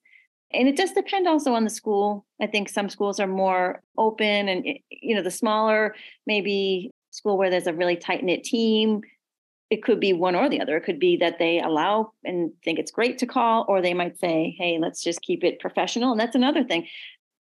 and 0.54 0.68
it 0.68 0.78
does 0.78 0.92
depend 0.92 1.28
also 1.28 1.54
on 1.54 1.64
the 1.64 1.70
school. 1.70 2.26
I 2.42 2.48
think 2.48 2.70
some 2.70 2.90
schools 2.90 3.20
are 3.20 3.28
more 3.28 3.82
open 3.98 4.50
and 4.50 4.66
you 4.90 5.16
know 5.16 5.22
the 5.22 5.32
smaller 5.32 5.96
maybe 6.28 6.92
school 7.12 7.38
where 7.38 7.50
there's 7.50 7.68
a 7.68 7.74
really 7.74 7.96
tight 7.96 8.24
knit 8.24 8.44
team 8.44 9.02
it 9.70 9.82
could 9.82 10.00
be 10.00 10.14
one 10.14 10.36
or 10.36 10.50
the 10.50 10.62
other. 10.62 10.78
It 10.78 10.84
could 10.84 11.00
be 11.00 11.18
that 11.18 11.40
they 11.40 11.60
allow 11.60 12.12
and 12.24 12.52
think 12.64 12.78
it's 12.78 12.92
great 12.92 13.18
to 13.18 13.26
call 13.26 13.66
or 13.68 13.82
they 13.82 13.96
might 13.96 14.20
say 14.20 14.56
hey 14.58 14.78
let's 14.80 15.04
just 15.04 15.22
keep 15.22 15.44
it 15.44 15.60
professional 15.60 16.12
and 16.12 16.20
that's 16.20 16.36
another 16.36 16.64
thing. 16.64 16.88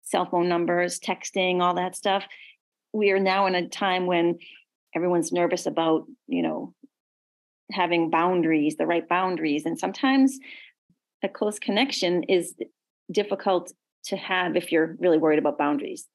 Cell 0.03 0.25
phone 0.25 0.49
numbers 0.49 0.99
texting 0.99 1.61
all 1.61 1.75
that 1.75 1.95
stuff. 1.95 2.25
We 2.91 3.11
are 3.11 3.19
now 3.19 3.45
in 3.45 3.55
a 3.55 3.69
time 3.69 4.05
when 4.05 4.39
everyone's 4.93 5.31
nervous 5.31 5.65
about 5.65 6.07
you 6.27 6.41
know 6.41 6.73
having 7.71 8.09
boundaries 8.09 8.75
the 8.75 8.87
right 8.87 9.07
boundaries 9.07 9.65
and 9.65 9.79
sometimes 9.79 10.39
a 11.23 11.29
close 11.29 11.59
connection 11.59 12.23
is 12.23 12.55
difficult 13.11 13.71
to 14.05 14.17
have 14.17 14.55
if 14.55 14.71
you're 14.71 14.95
really 14.99 15.17
worried 15.17 15.39
about 15.39 15.57
boundaries. 15.57 16.07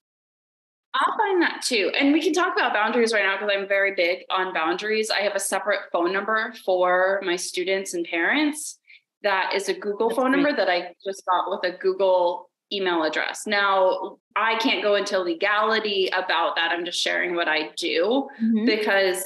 I'll 0.95 1.17
find 1.17 1.43
that 1.43 1.61
too. 1.63 1.91
And 1.99 2.13
we 2.13 2.23
can 2.23 2.33
talk 2.33 2.55
about 2.57 2.73
boundaries 2.73 3.13
right 3.13 3.25
now 3.25 3.37
because 3.37 3.53
I'm 3.53 3.67
very 3.67 3.95
big 3.95 4.21
on 4.31 4.55
boundaries. 4.55 5.11
I 5.11 5.23
have 5.23 5.35
a 5.35 5.41
separate 5.41 5.81
phone 5.93 6.13
number 6.13 6.55
for 6.65 7.21
my 7.25 7.35
students 7.35 7.95
and 7.95 8.07
parents 8.07 8.79
that 9.25 9.53
is 9.55 9.69
a 9.69 9.75
Google 9.75 10.09
That's 10.09 10.21
phone 10.21 10.31
great. 10.31 10.43
number 10.43 10.57
that 10.57 10.71
I 10.71 10.95
just 11.05 11.25
got 11.27 11.51
with 11.51 11.75
a 11.75 11.77
Google 11.79 12.51
email 12.73 13.03
address. 13.03 13.47
Now, 13.47 14.19
I 14.37 14.57
can't 14.59 14.83
go 14.83 14.95
into 14.95 15.19
legality 15.19 16.09
about 16.09 16.55
that. 16.57 16.71
I'm 16.71 16.85
just 16.85 17.01
sharing 17.01 17.35
what 17.35 17.49
I 17.49 17.71
do 17.77 18.29
mm-hmm. 18.41 18.65
because 18.65 19.25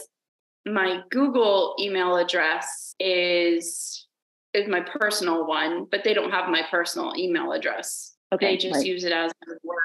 my 0.67 1.01
Google 1.11 1.75
email 1.79 2.17
address 2.17 2.95
is 2.99 4.07
is 4.59 4.69
my 4.69 4.81
personal 4.81 5.47
one, 5.47 5.87
but 5.91 6.05
they 6.05 6.15
don't 6.15 6.31
have 6.31 6.49
my 6.51 6.63
personal 6.71 7.15
email 7.17 7.53
address. 7.53 8.15
Okay, 8.33 8.53
they 8.53 8.57
just 8.57 8.77
right. 8.77 8.87
use 8.87 9.05
it 9.05 9.13
as 9.13 9.31
a 9.31 9.53
work 9.65 9.79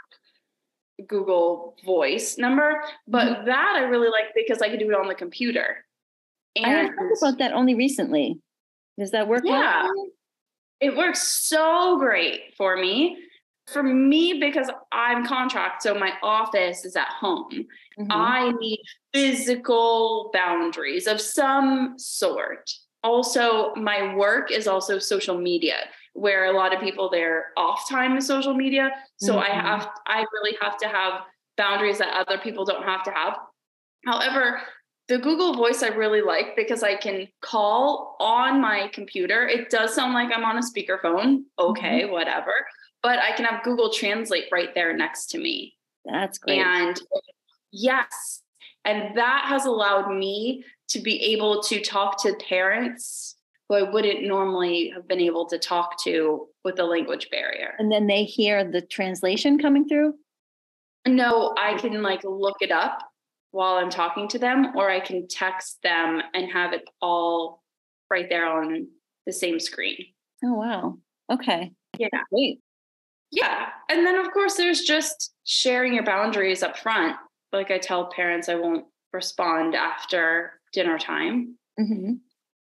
Google 1.08 1.76
Voice 1.86 2.38
number. 2.38 2.84
But 3.08 3.28
mm-hmm. 3.28 3.46
that 3.46 3.74
I 3.76 3.84
really 3.84 4.10
like 4.10 4.34
because 4.36 4.62
I 4.62 4.70
can 4.70 4.80
do 4.80 4.90
it 4.90 4.96
on 4.96 5.08
the 5.08 5.16
computer. 5.16 5.86
And 6.56 6.66
I 6.66 6.92
heard 6.92 7.12
about 7.18 7.40
that 7.40 7.54
only 7.54 7.74
recently. 7.76 8.40
Does 9.00 9.12
that 9.12 9.28
work? 9.28 9.42
Yeah, 9.44 9.84
well? 9.84 10.08
it 10.80 10.96
works 10.96 11.22
so 11.22 11.98
great 11.98 12.54
for 12.58 12.76
me. 12.76 13.18
For 13.72 13.82
me, 13.82 14.40
because 14.42 14.70
I'm 14.92 15.26
contract, 15.26 15.84
so 15.84 15.96
my 15.96 16.12
office 16.22 16.84
is 16.84 16.98
at 16.98 17.08
home. 17.08 17.50
Mm-hmm. 17.98 18.12
I 18.12 18.52
need 18.60 18.82
physical 19.14 20.32
boundaries 20.34 21.08
of 21.08 21.22
some 21.22 21.94
sort 21.98 22.70
also 23.04 23.76
my 23.76 24.16
work 24.16 24.52
is 24.52 24.68
also 24.68 24.98
social 25.00 25.38
media 25.38 25.76
where 26.14 26.46
a 26.46 26.52
lot 26.52 26.74
of 26.74 26.80
people 26.80 27.10
their 27.10 27.48
off 27.58 27.90
time 27.90 28.16
is 28.18 28.26
social 28.26 28.54
media. 28.54 28.92
So 29.18 29.34
mm-hmm. 29.34 29.40
i 29.40 29.50
have 29.50 29.90
i 30.08 30.26
really 30.34 30.58
have 30.62 30.78
to 30.78 30.88
have 30.88 31.22
boundaries 31.58 31.98
that 32.00 32.14
other 32.16 32.40
people 32.40 32.66
don't 32.66 32.84
have 32.84 33.04
to 33.04 33.12
have. 33.12 33.38
However 34.06 34.62
the 35.10 35.18
google 35.18 35.54
voice 35.54 35.84
i 35.84 35.90
really 35.90 36.22
like 36.22 36.56
because 36.56 36.82
i 36.82 36.96
can 36.96 37.28
call 37.42 38.16
on 38.20 38.62
my 38.62 38.90
computer. 38.94 39.46
It 39.48 39.70
does 39.70 39.94
sound 39.94 40.14
like 40.14 40.30
i'm 40.34 40.46
on 40.46 40.58
a 40.58 40.62
speakerphone. 40.62 41.44
Okay 41.60 42.04
mm-hmm. 42.04 42.12
whatever. 42.12 42.54
But 43.02 43.20
i 43.20 43.36
can 43.36 43.46
have 43.46 43.64
google 43.64 43.92
translate 43.92 44.46
right 44.52 44.74
there 44.74 44.96
next 44.96 45.28
to 45.32 45.38
me. 45.38 45.74
That's 46.06 46.38
great. 46.38 46.60
And 46.60 47.00
yes 47.72 48.44
and 48.86 49.18
that 49.18 49.46
has 49.48 49.66
allowed 49.66 50.14
me 50.14 50.64
to 50.90 51.00
be 51.00 51.22
able 51.34 51.62
to 51.64 51.82
talk 51.82 52.22
to 52.24 52.36
parents 52.48 53.38
who 53.70 53.76
I 53.76 53.84
wouldn't 53.84 54.24
normally 54.24 54.92
have 54.94 55.08
been 55.08 55.22
able 55.22 55.46
to 55.48 55.58
talk 55.58 56.02
to 56.04 56.48
with 56.64 56.76
the 56.76 56.84
language 56.84 57.30
barrier. 57.32 57.74
And 57.80 57.92
then 57.92 58.08
they 58.08 58.24
hear 58.24 58.64
the 58.64 58.82
translation 58.82 59.58
coming 59.58 59.88
through? 59.88 60.14
No, 61.08 61.54
I 61.58 61.78
can 61.78 62.02
like 62.02 62.24
look 62.24 62.58
it 62.62 62.72
up 62.72 63.00
while 63.52 63.76
I'm 63.76 63.90
talking 63.90 64.28
to 64.30 64.40
them, 64.40 64.76
or 64.76 64.90
I 64.90 65.00
can 65.00 65.28
text 65.28 65.80
them 65.84 66.22
and 66.34 66.52
have 66.52 66.74
it 66.74 66.84
all 67.02 67.62
right 68.10 68.28
there 68.28 68.48
on 68.48 68.88
the 69.26 69.34
same 69.34 69.60
screen. 69.60 69.98
Oh, 70.44 70.54
wow. 70.54 70.98
Okay. 71.32 71.72
Yeah. 71.98 72.08
Great. 72.32 72.60
Yeah. 73.32 73.68
And 73.90 74.06
then, 74.06 74.16
of 74.16 74.32
course, 74.32 74.56
there's 74.56 74.82
just 74.82 75.34
sharing 75.44 75.94
your 75.94 76.04
boundaries 76.04 76.64
up 76.64 76.78
front. 76.78 77.16
Like 77.52 77.70
I 77.70 77.78
tell 77.78 78.12
parents, 78.12 78.50
I 78.50 78.56
won't 78.56 78.86
respond 79.12 79.76
after 79.76 80.54
dinner 80.74 80.98
time. 80.98 81.58
Mm-hmm. 81.80 82.14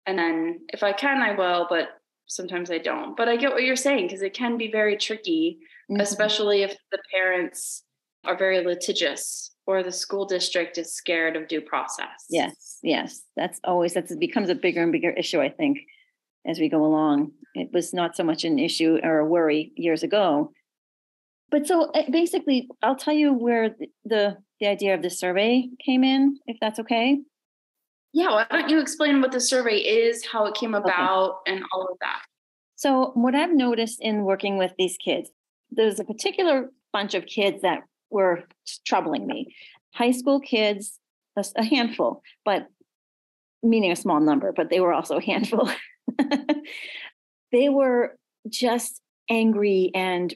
And 0.06 0.20
then 0.20 0.60
if 0.70 0.84
I 0.84 0.94
can, 0.94 1.22
I 1.22 1.36
will, 1.36 1.66
but 1.70 1.90
sometimes 2.28 2.70
I 2.70 2.78
don't. 2.78 3.18
But 3.18 3.28
I 3.28 3.38
get 3.38 3.52
what 3.52 3.64
you're 3.64 3.76
saying 3.76 4.08
because 4.08 4.22
it 4.22 4.34
can 4.34 4.58
be 4.58 4.72
very 4.72 4.98
tricky, 4.98 5.60
mm-hmm. 5.90 6.02
especially 6.02 6.64
if 6.64 6.76
the 6.92 7.00
parents 7.12 7.84
are 8.26 8.38
very 8.38 8.64
litigious 8.64 9.52
or 9.68 9.84
the 9.84 9.92
school 9.92 10.26
district 10.26 10.78
is 10.78 10.94
scared 10.94 11.36
of 11.36 11.48
due 11.48 11.62
process. 11.62 12.26
Yes, 12.30 12.80
yes. 12.84 13.22
That's 13.36 13.60
always 13.64 13.94
that's 13.94 14.12
it 14.12 14.20
becomes 14.20 14.50
a 14.50 14.56
bigger 14.56 14.84
and 14.84 14.92
bigger 14.92 15.12
issue, 15.12 15.42
I 15.42 15.50
think, 15.50 15.80
as 16.46 16.60
we 16.60 16.70
go 16.70 16.86
along. 16.86 17.32
It 17.56 17.70
was 17.74 17.94
not 17.94 18.16
so 18.16 18.24
much 18.24 18.44
an 18.44 18.60
issue 18.60 19.00
or 19.04 19.20
a 19.20 19.26
worry 19.26 19.72
years 19.76 20.04
ago. 20.04 20.52
But 21.52 21.68
so 21.68 21.90
eh, 21.92 22.10
basically, 22.12 22.68
I'll 22.82 22.96
tell 22.96 23.14
you 23.14 23.34
where 23.34 23.76
the, 24.04 24.38
the 24.60 24.68
idea 24.68 24.94
of 24.94 25.02
the 25.02 25.10
survey 25.10 25.70
came 25.86 26.04
in, 26.04 26.38
if 26.48 26.58
that's 26.60 26.80
okay. 26.80 27.20
Yeah, 28.16 28.32
why 28.32 28.46
don't 28.50 28.70
you 28.70 28.80
explain 28.80 29.20
what 29.20 29.34
the 29.34 29.42
survey 29.42 29.76
is, 29.76 30.26
how 30.26 30.46
it 30.46 30.56
came 30.56 30.74
about, 30.74 31.42
okay. 31.42 31.52
and 31.54 31.66
all 31.74 31.82
of 31.92 31.98
that? 32.00 32.22
So, 32.78 33.12
what 33.14 33.36
I've 33.36 33.54
noticed 33.54 34.00
in 34.02 34.24
working 34.24 34.58
with 34.58 34.72
these 34.78 34.96
kids, 34.96 35.30
there's 35.70 36.00
a 36.00 36.06
particular 36.06 36.70
bunch 36.94 37.14
of 37.14 37.26
kids 37.26 37.62
that 37.64 37.80
were 38.10 38.46
troubling 38.88 39.28
me. 39.28 39.54
High 39.94 40.12
school 40.12 40.40
kids, 40.40 40.98
a 41.58 41.66
handful, 41.66 42.24
but 42.46 42.68
meaning 43.62 43.92
a 43.92 43.98
small 43.98 44.22
number, 44.22 44.54
but 44.54 44.70
they 44.70 44.80
were 44.80 44.94
also 44.94 45.18
a 45.18 45.22
handful. 45.22 45.70
they 47.52 47.68
were 47.68 48.18
just 48.48 49.02
angry 49.30 49.92
and 49.94 50.34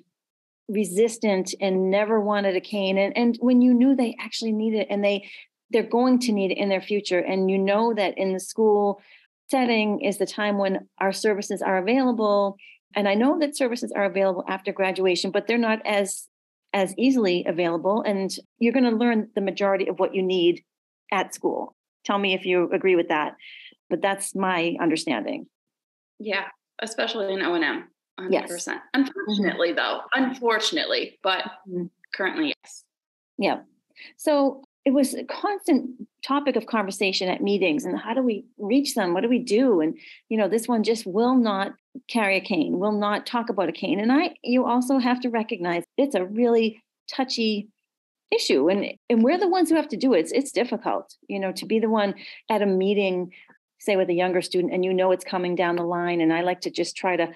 resistant 0.68 1.56
and 1.62 1.90
never 1.90 2.20
wanted 2.20 2.58
a 2.58 2.62
cane 2.62 2.98
and, 2.98 3.18
and 3.18 3.38
when 3.40 3.60
you 3.60 3.74
knew 3.74 3.96
they 3.96 4.16
actually 4.20 4.52
needed 4.52 4.82
it 4.82 4.88
and 4.92 5.04
they 5.04 5.28
they're 5.72 5.84
going 5.84 6.20
to 6.20 6.32
need 6.32 6.52
it 6.52 6.58
in 6.58 6.70
their 6.70 6.82
future. 6.82 7.20
And 7.20 7.50
you 7.50 7.58
know 7.58 7.94
that 7.94 8.18
in 8.18 8.34
the 8.34 8.40
school 8.40 9.02
setting 9.50 10.02
is 10.02 10.18
the 10.18 10.26
time 10.26 10.58
when 10.58 10.88
our 11.00 11.12
services 11.12 11.62
are 11.62 11.78
available. 11.78 12.58
And 12.96 13.08
I 13.08 13.14
know 13.14 13.40
that 13.40 13.58
services 13.58 13.92
are 13.96 14.06
available 14.06 14.44
after 14.48 14.72
graduation, 14.72 15.32
but 15.32 15.48
they're 15.48 15.58
not 15.58 15.80
as 15.86 16.28
as 16.72 16.94
easily 16.98 17.46
available. 17.48 18.04
And 18.04 18.32
you're 18.60 18.74
going 18.74 18.90
to 18.90 18.96
learn 18.96 19.30
the 19.34 19.42
majority 19.42 19.88
of 19.88 20.00
what 20.00 20.14
you 20.14 20.22
need 20.22 20.64
at 21.12 21.34
school. 21.34 21.76
Tell 22.06 22.20
me 22.20 22.34
if 22.34 22.46
you 22.46 22.70
agree 22.72 22.96
with 22.96 23.08
that. 23.10 23.36
But 23.90 24.04
that's 24.04 24.36
my 24.36 24.76
understanding. 24.80 25.48
Yeah, 26.20 26.46
especially 26.80 27.34
in 27.34 27.42
O 27.42 27.56
and 27.56 27.64
M. 27.64 27.88
100%. 28.20 28.32
Yes. 28.32 28.68
Unfortunately, 28.94 29.70
mm-hmm. 29.70 29.78
though, 29.78 30.02
unfortunately, 30.14 31.18
but 31.24 31.44
mm-hmm. 31.68 31.86
currently, 32.14 32.54
yes. 32.64 32.84
Yeah. 33.38 33.60
So 34.18 34.64
it 34.90 34.94
was 34.94 35.14
a 35.14 35.24
constant 35.24 35.88
topic 36.26 36.56
of 36.56 36.66
conversation 36.66 37.30
at 37.30 37.44
meetings 37.44 37.86
and 37.86 37.96
how 37.96 38.16
do 38.16 38.24
we 38.24 38.44
reach 38.58 38.96
them? 38.96 39.14
What 39.14 39.22
do 39.22 39.30
we 39.30 39.38
do? 39.38 39.82
And 39.82 39.96
you 40.30 40.38
know 40.38 40.48
this 40.48 40.68
one 40.68 40.82
just 40.82 41.06
will 41.06 41.36
not 41.36 41.74
carry 42.08 42.38
a 42.38 42.42
cane 42.42 42.80
will 42.80 42.92
not 42.92 43.28
talk 43.28 43.50
about 43.50 43.70
a 43.70 43.72
cane. 43.72 44.00
And 44.00 44.12
i 44.12 44.34
you 44.44 44.66
also 44.66 44.98
have 44.98 45.20
to 45.22 45.30
recognize 45.30 45.84
it's 45.96 46.16
a 46.16 46.26
really 46.26 46.82
touchy 47.08 47.68
issue. 48.32 48.68
And 48.68 48.94
and 49.12 49.24
we're 49.24 49.38
the 49.38 49.48
ones 49.48 49.70
who 49.70 49.76
have 49.76 49.90
to 49.90 49.98
do 49.98 50.16
it. 50.16 50.22
It's, 50.22 50.32
it's 50.32 50.52
difficult 50.52 51.16
you 51.28 51.40
know 51.40 51.52
to 51.52 51.68
be 51.68 51.80
the 51.80 51.90
one 51.90 52.16
at 52.50 52.64
a 52.64 52.66
meeting 52.66 53.32
say 53.78 53.96
with 53.96 54.10
a 54.10 54.14
younger 54.14 54.42
student 54.42 54.74
and 54.74 54.84
you 54.84 54.92
know 54.92 55.12
it's 55.12 55.24
coming 55.24 55.54
down 55.56 55.76
the 55.76 55.84
line. 55.84 56.20
And 56.20 56.34
i 56.34 56.42
like 56.42 56.62
to 56.62 56.72
just 56.72 56.98
try 56.98 57.16
to 57.16 57.28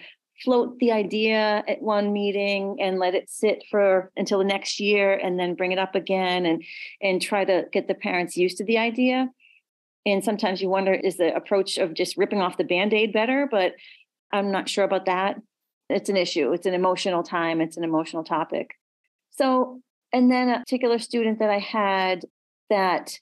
float 0.44 0.80
the 0.80 0.92
idea 0.92 1.63
at 1.68 1.82
one 1.82 2.12
meeting 2.12 2.78
and 2.82 3.00
let 3.00 3.13
it 3.16 3.30
sit 3.30 3.63
for 3.70 4.12
until 4.18 4.40
the 4.40 4.46
next 4.46 4.80
year 4.80 5.13
and 5.13 5.40
then 5.40 5.56
bring 5.56 5.72
it 5.72 5.80
up 5.80 5.96
again 5.96 6.46
and 6.46 6.63
and 7.02 7.22
try 7.22 7.46
to 7.46 7.66
get 7.72 7.88
the 7.88 7.94
parents 7.94 8.36
used 8.36 8.58
to 8.58 8.66
the 8.66 8.78
idea. 8.78 9.30
And 10.06 10.24
sometimes 10.24 10.62
you 10.62 10.70
wonder 10.70 10.94
is 10.94 11.18
the 11.18 11.36
approach 11.36 11.78
of 11.78 11.94
just 11.94 12.18
ripping 12.18 12.42
off 12.42 12.58
the 12.58 12.63
band-aid 12.63 13.13
better? 13.13 13.48
But 13.50 13.74
i'm 14.32 14.52
not 14.52 14.68
sure 14.68 14.84
about 14.84 15.06
that. 15.06 15.38
It's 15.90 16.10
an 16.10 16.18
issue. 16.18 16.52
It's 16.54 16.66
an 16.66 16.74
emotional 16.74 17.24
time. 17.24 17.62
It's 17.62 17.78
an 17.78 17.84
emotional 17.84 18.24
topic. 18.24 18.72
So 19.32 19.82
And 20.12 20.32
then 20.32 20.50
a 20.50 20.60
particular 20.60 21.00
student 21.00 21.40
that 21.40 21.50
I 21.50 21.60
had 21.60 22.25
that 22.70 23.20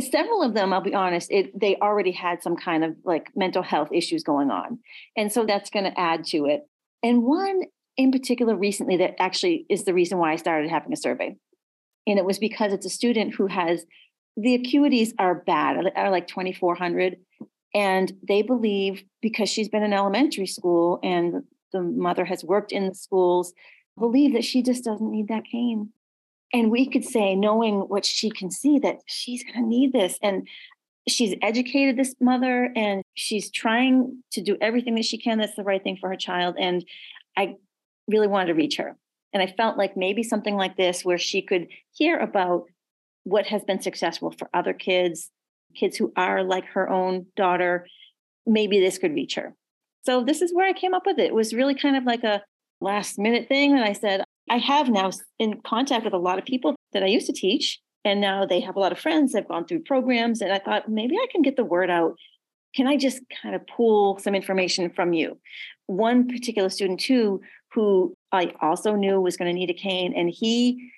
several 0.00 0.42
of 0.42 0.54
them, 0.54 0.72
I'll 0.72 0.80
be 0.80 0.94
honest, 0.94 1.30
it, 1.30 1.58
they 1.58 1.76
already 1.76 2.12
had 2.12 2.42
some 2.42 2.56
kind 2.56 2.84
of 2.84 2.96
like 3.04 3.30
mental 3.34 3.62
health 3.62 3.88
issues 3.92 4.22
going 4.22 4.50
on. 4.50 4.78
And 5.16 5.32
so 5.32 5.46
that's 5.46 5.70
going 5.70 5.84
to 5.86 5.98
add 5.98 6.24
to 6.26 6.46
it. 6.46 6.68
And 7.02 7.22
one 7.22 7.62
in 7.96 8.12
particular 8.12 8.54
recently 8.54 8.98
that 8.98 9.14
actually 9.18 9.64
is 9.70 9.84
the 9.84 9.94
reason 9.94 10.18
why 10.18 10.32
I 10.32 10.36
started 10.36 10.70
having 10.70 10.92
a 10.92 10.96
survey. 10.96 11.36
And 12.06 12.18
it 12.18 12.24
was 12.24 12.38
because 12.38 12.72
it's 12.72 12.86
a 12.86 12.90
student 12.90 13.34
who 13.34 13.46
has 13.46 13.84
the 14.36 14.58
acuities 14.58 15.12
are 15.18 15.34
bad, 15.34 15.92
are 15.96 16.10
like 16.10 16.26
2400. 16.26 17.16
And 17.74 18.12
they 18.26 18.42
believe 18.42 19.04
because 19.22 19.48
she's 19.48 19.68
been 19.68 19.82
in 19.82 19.92
elementary 19.92 20.46
school 20.46 21.00
and 21.02 21.42
the 21.72 21.82
mother 21.82 22.24
has 22.24 22.44
worked 22.44 22.72
in 22.72 22.88
the 22.88 22.94
schools, 22.94 23.52
believe 23.98 24.34
that 24.34 24.44
she 24.44 24.62
just 24.62 24.84
doesn't 24.84 25.10
need 25.10 25.28
that 25.28 25.44
cane. 25.50 25.90
And 26.52 26.70
we 26.70 26.88
could 26.88 27.04
say, 27.04 27.34
knowing 27.34 27.80
what 27.80 28.04
she 28.04 28.30
can 28.30 28.50
see, 28.50 28.78
that 28.78 29.00
she's 29.06 29.42
going 29.42 29.62
to 29.62 29.68
need 29.68 29.92
this. 29.92 30.18
And 30.22 30.48
she's 31.08 31.34
educated 31.42 31.96
this 31.96 32.14
mother 32.20 32.72
and 32.74 33.02
she's 33.14 33.50
trying 33.50 34.22
to 34.32 34.42
do 34.42 34.56
everything 34.60 34.94
that 34.96 35.04
she 35.04 35.18
can 35.18 35.38
that's 35.38 35.54
the 35.54 35.62
right 35.62 35.82
thing 35.82 35.96
for 35.96 36.08
her 36.08 36.16
child. 36.16 36.56
And 36.58 36.84
I 37.36 37.56
really 38.08 38.26
wanted 38.26 38.46
to 38.46 38.54
reach 38.54 38.76
her. 38.76 38.96
And 39.32 39.42
I 39.42 39.52
felt 39.56 39.76
like 39.76 39.96
maybe 39.96 40.22
something 40.22 40.56
like 40.56 40.76
this, 40.76 41.04
where 41.04 41.18
she 41.18 41.42
could 41.42 41.68
hear 41.92 42.18
about 42.18 42.64
what 43.24 43.46
has 43.46 43.64
been 43.64 43.82
successful 43.82 44.32
for 44.36 44.48
other 44.54 44.72
kids, 44.72 45.30
kids 45.74 45.96
who 45.96 46.12
are 46.16 46.42
like 46.42 46.64
her 46.66 46.88
own 46.88 47.26
daughter, 47.36 47.86
maybe 48.46 48.80
this 48.80 48.98
could 48.98 49.14
reach 49.14 49.34
her. 49.34 49.54
So 50.04 50.22
this 50.22 50.40
is 50.40 50.54
where 50.54 50.66
I 50.66 50.72
came 50.72 50.94
up 50.94 51.04
with 51.04 51.18
it. 51.18 51.26
It 51.26 51.34
was 51.34 51.52
really 51.52 51.74
kind 51.74 51.96
of 51.96 52.04
like 52.04 52.22
a 52.22 52.42
last 52.80 53.18
minute 53.18 53.48
thing. 53.48 53.72
And 53.72 53.84
I 53.84 53.92
said, 53.92 54.22
I 54.48 54.58
have 54.58 54.88
now 54.88 55.10
in 55.38 55.60
contact 55.62 56.04
with 56.04 56.14
a 56.14 56.18
lot 56.18 56.38
of 56.38 56.44
people 56.44 56.76
that 56.92 57.02
I 57.02 57.06
used 57.06 57.26
to 57.26 57.32
teach. 57.32 57.80
And 58.04 58.20
now 58.20 58.46
they 58.46 58.60
have 58.60 58.76
a 58.76 58.80
lot 58.80 58.92
of 58.92 59.00
friends 59.00 59.32
that 59.32 59.42
have 59.42 59.48
gone 59.48 59.66
through 59.66 59.82
programs. 59.82 60.40
And 60.40 60.52
I 60.52 60.60
thought 60.60 60.88
maybe 60.88 61.16
I 61.16 61.26
can 61.32 61.42
get 61.42 61.56
the 61.56 61.64
word 61.64 61.90
out. 61.90 62.16
Can 62.74 62.86
I 62.86 62.96
just 62.96 63.20
kind 63.42 63.54
of 63.54 63.66
pull 63.66 64.18
some 64.18 64.34
information 64.34 64.90
from 64.90 65.12
you? 65.12 65.38
One 65.86 66.28
particular 66.28 66.68
student, 66.68 67.00
too, 67.00 67.40
who 67.72 68.16
I 68.30 68.52
also 68.60 68.94
knew 68.94 69.20
was 69.20 69.36
going 69.36 69.52
to 69.52 69.58
need 69.58 69.70
a 69.70 69.74
cane. 69.74 70.12
And 70.16 70.30
he, 70.30 70.92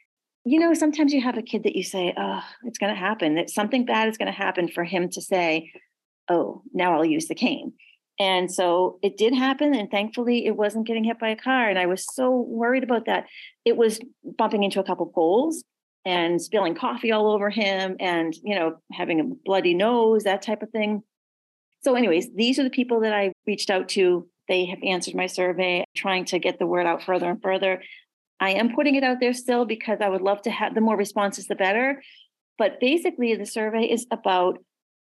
you 0.45 0.59
know, 0.59 0.75
sometimes 0.75 1.12
you 1.12 1.23
have 1.23 1.38
a 1.38 1.43
kid 1.43 1.62
that 1.62 1.76
you 1.76 1.83
say, 1.83 2.12
oh, 2.17 2.43
it's 2.64 2.78
going 2.78 2.93
to 2.93 2.99
happen, 2.99 3.37
that 3.37 3.49
something 3.49 3.85
bad 3.85 4.09
is 4.09 4.19
going 4.19 4.31
to 4.31 4.38
happen 4.38 4.69
for 4.69 4.85
him 4.85 5.09
to 5.11 5.23
say, 5.23 5.73
oh, 6.28 6.62
now 6.75 6.95
I'll 6.95 7.05
use 7.05 7.28
the 7.28 7.35
cane. 7.35 7.73
And 8.18 8.50
so 8.52 8.98
it 9.02 9.16
did 9.16 9.34
happen. 9.34 9.75
And 9.75 9.90
thankfully, 9.90 10.46
it 10.46 10.56
wasn't 10.56 10.87
getting 10.87 11.04
hit 11.04 11.18
by 11.18 11.28
a 11.28 11.37
car. 11.37 11.68
And 11.68 11.78
I 11.78 11.87
was 11.87 12.04
so 12.12 12.30
worried 12.30 12.82
about 12.82 13.06
that. 13.06 13.26
It 13.64 13.76
was 13.76 14.00
bumping 14.37 14.64
into 14.64 14.80
a 14.80 14.84
couple 14.84 15.06
poles 15.06 15.62
and 16.04 16.40
spilling 16.40 16.75
coffee 16.75 17.12
all 17.12 17.30
over 17.30 17.50
him 17.50 17.96
and, 18.00 18.34
you 18.42 18.54
know, 18.54 18.80
having 18.92 19.20
a 19.20 19.25
bloody 19.25 19.75
nose, 19.75 20.25
that 20.25 20.42
type 20.42 20.62
of 20.62 20.70
thing. 20.70 21.02
So, 21.82 21.94
anyways, 21.94 22.34
these 22.34 22.58
are 22.58 22.64
the 22.64 22.70
people 22.70 23.00
that 23.00 23.12
I 23.12 23.32
reached 23.46 23.70
out 23.70 23.88
to 23.90 24.28
they 24.48 24.64
have 24.64 24.78
answered 24.82 25.14
my 25.14 25.26
survey, 25.26 25.84
trying 25.94 26.25
to 26.26 26.38
get 26.38 26.58
the 26.58 26.66
word 26.66 26.87
out 26.87 27.02
further 27.02 27.30
and 27.30 27.40
further. 27.40 27.82
I 28.40 28.50
am 28.50 28.75
putting 28.75 28.94
it 28.94 29.04
out 29.04 29.18
there 29.20 29.34
still 29.34 29.66
because 29.66 29.98
I 30.00 30.08
would 30.08 30.22
love 30.22 30.42
to 30.42 30.50
have 30.50 30.75
the 30.75 30.80
more 30.80 30.96
responses, 30.96 31.46
the 31.46 31.54
better. 31.54 32.02
But 32.56 32.80
basically, 32.80 33.34
the 33.37 33.46
survey 33.46 33.84
is 33.84 34.06
about 34.10 34.58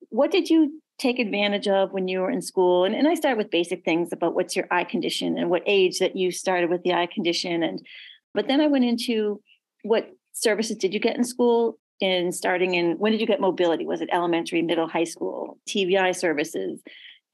what 0.09 0.31
did 0.31 0.49
you 0.49 0.81
take 0.99 1.19
advantage 1.19 1.69
of 1.69 1.93
when 1.93 2.09
you 2.09 2.21
were 2.21 2.31
in 2.31 2.43
school? 2.43 2.85
And, 2.85 2.95
and 2.95 3.09
I 3.09 3.15
start 3.15 3.37
with 3.37 3.51
basic 3.51 3.85
things 3.85 4.13
about 4.13 4.35
what's 4.35 4.57
your 4.57 4.67
eye 4.71 4.85
condition 4.85 5.39
and 5.39 5.51
what 5.51 5.63
age 5.67 5.99
that 5.99 6.17
you 6.17 6.31
started 6.31 6.71
with 6.71 6.83
the 6.83 6.95
eye 6.95 7.09
condition. 7.13 7.63
And 7.63 7.85
but 8.33 8.49
then 8.49 8.61
I 8.61 8.67
went 8.67 8.85
into 8.85 9.41
what 9.83 10.11
services 10.33 10.77
did 10.77 10.95
you 10.95 11.01
get 11.01 11.17
in 11.17 11.25
school? 11.25 11.79
In 12.01 12.33
starting 12.33 12.75
in 12.75 12.99
when 12.99 13.13
did 13.13 13.21
you 13.21 13.27
get 13.27 13.41
mobility? 13.41 13.87
Was 13.87 14.01
it 14.01 14.09
elementary, 14.13 14.63
middle, 14.63 14.89
high 14.89 15.05
school, 15.05 15.59
TVI 15.69 16.15
services, 16.15 16.81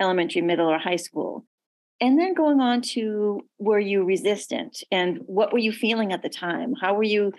elementary, 0.00 0.42
middle, 0.42 0.68
or 0.68 0.78
high 0.78 0.96
school? 0.96 1.44
and 2.00 2.18
then 2.18 2.34
going 2.34 2.60
on 2.60 2.80
to 2.80 3.40
were 3.58 3.78
you 3.78 4.04
resistant 4.04 4.82
and 4.90 5.18
what 5.26 5.52
were 5.52 5.58
you 5.58 5.72
feeling 5.72 6.12
at 6.12 6.22
the 6.22 6.28
time 6.28 6.74
how 6.80 6.94
were 6.94 7.02
you 7.02 7.32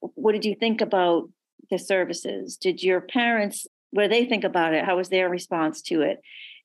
what 0.00 0.32
did 0.32 0.44
you 0.44 0.54
think 0.54 0.80
about 0.80 1.28
the 1.70 1.78
services 1.78 2.56
did 2.56 2.82
your 2.82 3.00
parents 3.00 3.66
what 3.90 4.02
did 4.02 4.12
they 4.12 4.24
think 4.24 4.44
about 4.44 4.74
it 4.74 4.84
how 4.84 4.96
was 4.96 5.08
their 5.08 5.28
response 5.28 5.82
to 5.82 6.02
it 6.02 6.20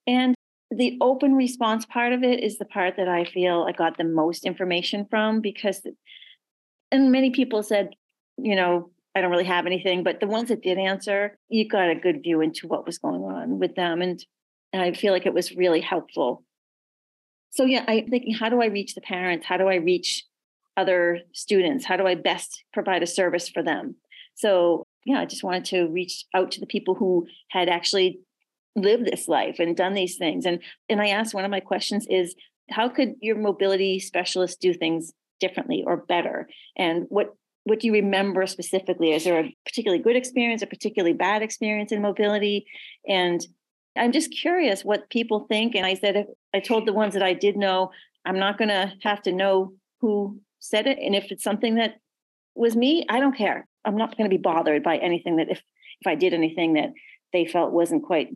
and 0.08 0.36
the 0.72 0.98
open 1.02 1.34
response 1.34 1.86
part 1.86 2.12
of 2.12 2.24
it 2.24 2.44
is 2.44 2.58
the 2.58 2.66
part 2.66 2.96
that 2.98 3.08
i 3.08 3.24
feel 3.24 3.66
i 3.68 3.72
got 3.72 3.98
the 3.98 4.04
most 4.04 4.46
information 4.46 5.06
from 5.10 5.42
because 5.42 5.82
and 6.92 7.12
many 7.12 7.32
people 7.32 7.64
said 7.64 7.90
you 8.38 8.56
know 8.56 8.90
i 9.16 9.22
don't 9.22 9.32
really 9.32 9.44
have 9.44 9.66
anything 9.66 10.04
but 10.04 10.20
the 10.20 10.28
ones 10.28 10.50
that 10.50 10.64
did 10.64 10.78
answer 10.78 11.38
you 11.50 11.68
got 11.68 11.90
a 11.90 11.96
good 11.96 12.22
view 12.24 12.42
into 12.42 12.68
what 12.68 12.86
was 12.86 12.98
going 12.98 13.24
on 13.24 13.60
with 13.60 13.76
them 13.76 14.02
and, 14.02 14.26
and 14.74 14.82
i 14.82 14.92
feel 14.92 15.14
like 15.14 15.26
it 15.26 15.34
was 15.34 15.56
really 15.56 15.82
helpful 15.82 16.44
so 17.56 17.64
yeah, 17.64 17.86
I'm 17.88 18.10
thinking, 18.10 18.34
how 18.34 18.50
do 18.50 18.62
I 18.62 18.66
reach 18.66 18.96
the 18.96 19.02
parents? 19.02 19.46
How 19.46 19.56
do 19.56 19.68
I 19.70 19.76
reach 19.76 20.26
other 20.76 21.22
students? 21.32 21.86
How 21.86 21.96
do 21.96 22.06
I 22.06 22.14
best 22.14 22.66
provide 22.74 23.02
a 23.02 23.08
service 23.08 23.48
for 23.48 23.64
them? 23.64 23.96
So 24.36 24.85
yeah, 25.06 25.20
I 25.20 25.26
just 25.26 25.44
wanted 25.44 25.66
to 25.66 25.88
reach 25.88 26.26
out 26.34 26.52
to 26.52 26.60
the 26.60 26.66
people 26.66 26.96
who 26.96 27.28
had 27.50 27.70
actually 27.70 28.20
lived 28.76 29.06
this 29.06 29.28
life 29.28 29.58
and 29.60 29.78
done 29.78 29.94
these 29.94 30.18
things. 30.18 30.46
And 30.46 30.60
and 30.90 31.02
I 31.02 31.08
asked 31.10 31.34
one 31.34 31.46
of 31.46 31.52
my 31.52 31.62
questions 31.62 32.06
is 32.10 32.36
how 32.72 32.90
could 32.90 33.14
your 33.22 33.38
mobility 33.38 34.00
specialist 34.00 34.60
do 34.60 34.74
things 34.74 35.14
differently 35.40 35.84
or 35.86 35.98
better? 35.98 36.50
And 36.76 37.06
what 37.10 37.36
what 37.64 37.80
do 37.80 37.88
you 37.88 37.94
remember 37.94 38.46
specifically? 38.48 39.12
Is 39.12 39.24
there 39.24 39.40
a 39.40 39.56
particularly 39.66 40.04
good 40.04 40.16
experience, 40.16 40.62
a 40.62 40.68
particularly 40.68 41.14
bad 41.14 41.42
experience 41.42 41.92
in 41.92 42.02
mobility? 42.02 42.66
And 43.08 43.46
I'm 43.96 44.12
just 44.12 44.32
curious 44.32 44.84
what 44.84 45.10
people 45.10 45.48
think. 45.50 45.74
And 45.74 45.86
I 45.86 45.96
said, 45.96 46.28
I 46.54 46.60
told 46.60 46.86
the 46.86 46.94
ones 46.94 47.14
that 47.14 47.24
I 47.24 47.34
did 47.34 47.58
know, 47.58 47.92
I'm 48.24 48.38
not 48.38 48.60
going 48.60 48.70
to 48.70 48.94
have 49.02 49.22
to 49.24 49.32
know 49.32 49.74
who 50.02 50.40
said 50.60 50.86
it. 50.86 51.00
And 51.00 51.16
if 51.16 51.32
it's 51.32 51.44
something 51.44 51.76
that 51.76 51.96
was 52.54 52.76
me, 52.76 53.06
I 53.10 53.20
don't 53.20 53.36
care. 53.36 53.68
I'm 53.86 53.98
not 53.98 54.18
going 54.18 54.30
to 54.30 54.36
be 54.36 54.42
bothered 54.42 54.84
by 54.84 54.98
anything 54.98 55.38
that 55.38 55.50
if 55.50 55.62
if 56.02 56.08
I 56.08 56.16
did 56.16 56.34
anything 56.34 56.74
that 56.74 56.92
they 57.32 57.46
felt 57.46 57.72
wasn't 57.72 58.04
quite 58.04 58.30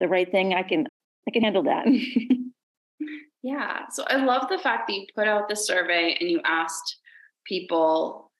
the 0.00 0.08
right 0.08 0.30
thing, 0.30 0.54
I 0.54 0.62
can 0.62 0.86
I 1.28 1.30
can 1.30 1.42
handle 1.42 1.64
that. 1.64 1.86
yeah. 3.42 3.80
So 3.90 4.04
I 4.06 4.16
love 4.16 4.48
the 4.48 4.58
fact 4.58 4.88
that 4.88 4.94
you 4.94 5.06
put 5.14 5.28
out 5.28 5.48
the 5.48 5.56
survey 5.56 6.16
and 6.18 6.30
you 6.30 6.40
asked 6.44 6.98
people 7.46 8.30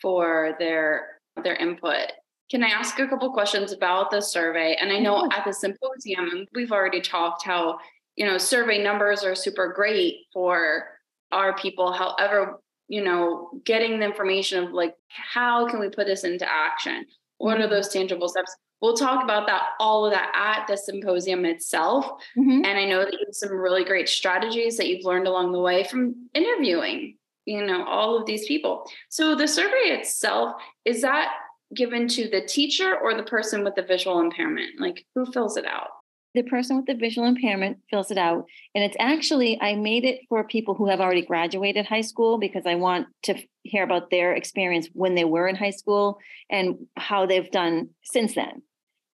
for 0.00 0.54
their 0.58 1.06
their 1.42 1.56
input 1.56 2.12
can 2.50 2.62
I 2.62 2.68
ask 2.68 2.98
a 2.98 3.08
couple 3.08 3.32
questions 3.32 3.72
about 3.72 4.10
the 4.10 4.20
survey? 4.20 4.76
And 4.80 4.92
I 4.92 4.98
know 4.98 5.28
at 5.32 5.44
the 5.44 5.52
symposium, 5.52 6.46
we've 6.54 6.72
already 6.72 7.00
talked 7.00 7.44
how, 7.44 7.78
you 8.16 8.26
know, 8.26 8.38
survey 8.38 8.82
numbers 8.82 9.24
are 9.24 9.34
super 9.34 9.72
great 9.72 10.16
for 10.32 10.84
our 11.32 11.56
people. 11.56 11.92
However, 11.92 12.60
you 12.88 13.02
know, 13.02 13.50
getting 13.64 13.98
the 13.98 14.04
information 14.04 14.64
of 14.64 14.72
like, 14.72 14.94
how 15.08 15.68
can 15.68 15.80
we 15.80 15.88
put 15.88 16.06
this 16.06 16.24
into 16.24 16.50
action? 16.50 17.06
What 17.38 17.58
are 17.58 17.64
mm-hmm. 17.64 17.70
those 17.70 17.88
tangible 17.88 18.28
steps? 18.28 18.54
We'll 18.80 18.96
talk 18.96 19.24
about 19.24 19.46
that, 19.46 19.62
all 19.80 20.04
of 20.04 20.12
that 20.12 20.30
at 20.34 20.66
the 20.66 20.76
symposium 20.76 21.44
itself. 21.46 22.06
Mm-hmm. 22.36 22.64
And 22.64 22.78
I 22.78 22.84
know 22.84 23.04
that 23.04 23.12
you 23.12 23.18
have 23.26 23.34
some 23.34 23.52
really 23.52 23.84
great 23.84 24.08
strategies 24.08 24.76
that 24.76 24.88
you've 24.88 25.06
learned 25.06 25.26
along 25.26 25.52
the 25.52 25.60
way 25.60 25.84
from 25.84 26.28
interviewing, 26.34 27.16
you 27.46 27.64
know, 27.64 27.86
all 27.86 28.18
of 28.18 28.26
these 28.26 28.46
people. 28.46 28.84
So 29.08 29.34
the 29.34 29.48
survey 29.48 29.98
itself, 29.98 30.60
is 30.84 31.00
that 31.00 31.32
given 31.74 32.08
to 32.08 32.28
the 32.28 32.42
teacher 32.42 32.96
or 32.96 33.14
the 33.14 33.22
person 33.22 33.64
with 33.64 33.74
the 33.74 33.82
visual 33.82 34.20
impairment? 34.20 34.78
Like 34.78 35.06
who 35.14 35.24
fills 35.24 35.56
it 35.56 35.64
out? 35.64 35.88
The 36.34 36.42
person 36.42 36.76
with 36.76 36.86
the 36.86 36.94
visual 36.94 37.26
impairment 37.26 37.78
fills 37.90 38.10
it 38.10 38.18
out. 38.18 38.46
And 38.74 38.82
it's 38.82 38.96
actually, 38.98 39.60
I 39.60 39.76
made 39.76 40.04
it 40.04 40.20
for 40.28 40.42
people 40.44 40.74
who 40.74 40.88
have 40.88 41.00
already 41.00 41.22
graduated 41.22 41.86
high 41.86 42.00
school 42.00 42.38
because 42.38 42.64
I 42.66 42.74
want 42.74 43.06
to 43.24 43.36
hear 43.62 43.84
about 43.84 44.10
their 44.10 44.32
experience 44.34 44.88
when 44.92 45.14
they 45.14 45.24
were 45.24 45.46
in 45.46 45.54
high 45.54 45.70
school 45.70 46.18
and 46.50 46.86
how 46.96 47.26
they've 47.26 47.50
done 47.50 47.90
since 48.02 48.34
then, 48.34 48.62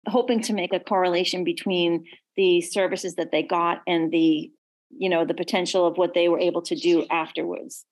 hoping 0.08 0.40
to 0.42 0.52
make 0.52 0.72
a 0.72 0.80
correlation 0.80 1.44
between 1.44 2.04
the 2.36 2.60
services 2.60 3.14
that 3.14 3.30
they 3.30 3.42
got 3.42 3.80
and 3.86 4.10
the 4.10 4.50
you 4.96 5.08
know 5.08 5.24
the 5.24 5.34
potential 5.34 5.86
of 5.86 5.96
what 5.96 6.14
they 6.14 6.28
were 6.28 6.38
able 6.38 6.62
to 6.62 6.76
do 6.76 7.04
afterwards 7.10 7.84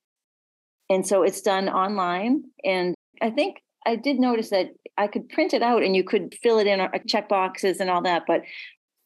and 0.89 1.05
so 1.07 1.25
it's 1.25 1.41
done 1.41 1.69
online 1.69 2.45
and 2.65 2.95
i 3.21 3.29
think 3.29 3.61
I 3.87 3.97
did 3.97 4.19
notice 4.19 4.51
that 4.51 4.71
I 4.97 5.07
could 5.07 5.29
print 5.29 5.55
it 5.55 5.63
out 5.63 5.83
and 5.83 5.97
you 5.97 6.05
could 6.05 6.35
fill 6.43 6.59
it 6.59 6.67
in 6.67 6.81
uh, 6.81 6.89
check 7.07 7.29
boxes 7.29 7.81
and 7.81 7.91
all 7.91 8.03
that, 8.03 8.25
but 8.27 8.43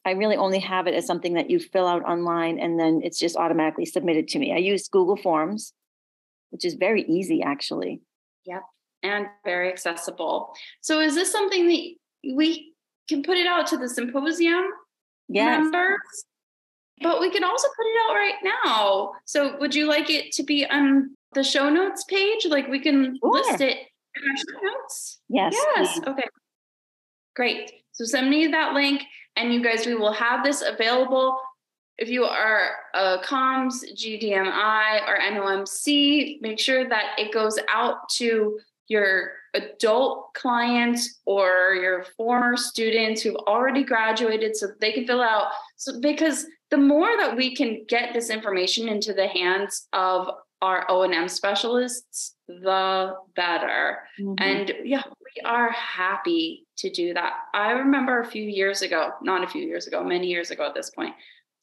I 0.06 0.12
really 0.12 0.36
only 0.36 0.60
have 0.60 0.86
it 0.86 0.94
as 0.94 1.04
something 1.04 1.34
that 1.34 1.50
you 1.50 1.58
fill 1.58 1.88
out 1.88 2.04
online 2.04 2.60
and 2.60 2.78
then 2.78 3.00
it's 3.02 3.18
just 3.18 3.36
automatically 3.36 3.84
submitted 3.84 4.28
to 4.28 4.38
me. 4.38 4.54
I 4.54 4.58
use 4.58 4.86
Google 4.86 5.16
Forms, 5.16 5.72
which 6.50 6.64
is 6.64 6.74
very 6.74 7.02
easy 7.02 7.42
actually. 7.42 8.00
Yep. 8.44 8.62
And 9.02 9.26
very 9.44 9.68
accessible. 9.68 10.54
So 10.80 11.00
is 11.00 11.16
this 11.16 11.32
something 11.32 11.66
that 11.66 12.34
we 12.36 12.72
can 13.08 13.24
put 13.24 13.36
it 13.36 13.48
out 13.48 13.66
to 13.68 13.76
the 13.76 13.88
symposium 13.88 14.64
yes. 15.28 15.60
members? 15.60 15.98
But 17.02 17.20
we 17.20 17.28
can 17.30 17.42
also 17.42 17.66
put 17.76 17.86
it 17.86 17.96
out 18.08 18.14
right 18.14 18.54
now. 18.64 19.12
So 19.24 19.58
would 19.58 19.74
you 19.74 19.86
like 19.88 20.08
it 20.08 20.30
to 20.34 20.44
be 20.44 20.64
on 20.66 21.16
the 21.34 21.42
show 21.42 21.68
notes 21.68 22.04
page? 22.04 22.46
Like 22.48 22.68
we 22.68 22.78
can 22.78 23.18
Sure. 23.20 23.32
list 23.32 23.60
it 23.60 23.76
in 23.76 24.30
our 24.30 24.36
show 24.36 24.66
notes. 24.68 25.18
Yes. 25.28 25.52
Yes. 25.52 25.98
please. 25.98 26.08
Okay. 26.08 26.28
Great. 27.34 27.72
So 27.96 28.04
send 28.04 28.30
me 28.30 28.46
that 28.48 28.74
link, 28.74 29.02
and 29.36 29.52
you 29.52 29.62
guys, 29.62 29.86
we 29.86 29.94
will 29.94 30.12
have 30.12 30.44
this 30.44 30.62
available. 30.62 31.40
If 31.98 32.10
you 32.10 32.24
are 32.24 32.72
a 32.94 33.18
comms, 33.24 33.82
GDMI, 33.94 35.08
or 35.08 35.18
NOMC, 35.18 36.40
make 36.42 36.60
sure 36.60 36.86
that 36.88 37.18
it 37.18 37.32
goes 37.32 37.58
out 37.70 38.08
to 38.16 38.58
your 38.88 39.32
adult 39.54 40.34
clients 40.34 41.20
or 41.24 41.74
your 41.74 42.04
former 42.18 42.56
students 42.56 43.22
who've 43.22 43.36
already 43.48 43.82
graduated 43.82 44.54
so 44.54 44.68
they 44.78 44.92
can 44.92 45.06
fill 45.06 45.22
out. 45.22 45.50
So 45.76 45.98
because 46.00 46.46
the 46.70 46.76
more 46.76 47.16
that 47.16 47.34
we 47.34 47.56
can 47.56 47.84
get 47.88 48.12
this 48.12 48.28
information 48.28 48.88
into 48.88 49.14
the 49.14 49.26
hands 49.26 49.88
of 49.94 50.28
our 50.60 50.84
O&M 50.90 51.28
specialists, 51.28 52.36
the 52.46 53.14
better. 53.34 53.98
Mhm. 54.20 54.40
And 54.40 54.72
yeah, 54.84 55.02
we 55.06 55.42
are 55.44 55.70
happy 55.70 56.65
to 56.78 56.90
do 56.90 57.14
that. 57.14 57.34
I 57.54 57.72
remember 57.72 58.20
a 58.20 58.26
few 58.26 58.42
years 58.42 58.82
ago, 58.82 59.10
not 59.22 59.44
a 59.44 59.46
few 59.46 59.62
years 59.62 59.86
ago, 59.86 60.04
many 60.04 60.26
years 60.26 60.50
ago 60.50 60.66
at 60.66 60.74
this 60.74 60.90
point, 60.90 61.14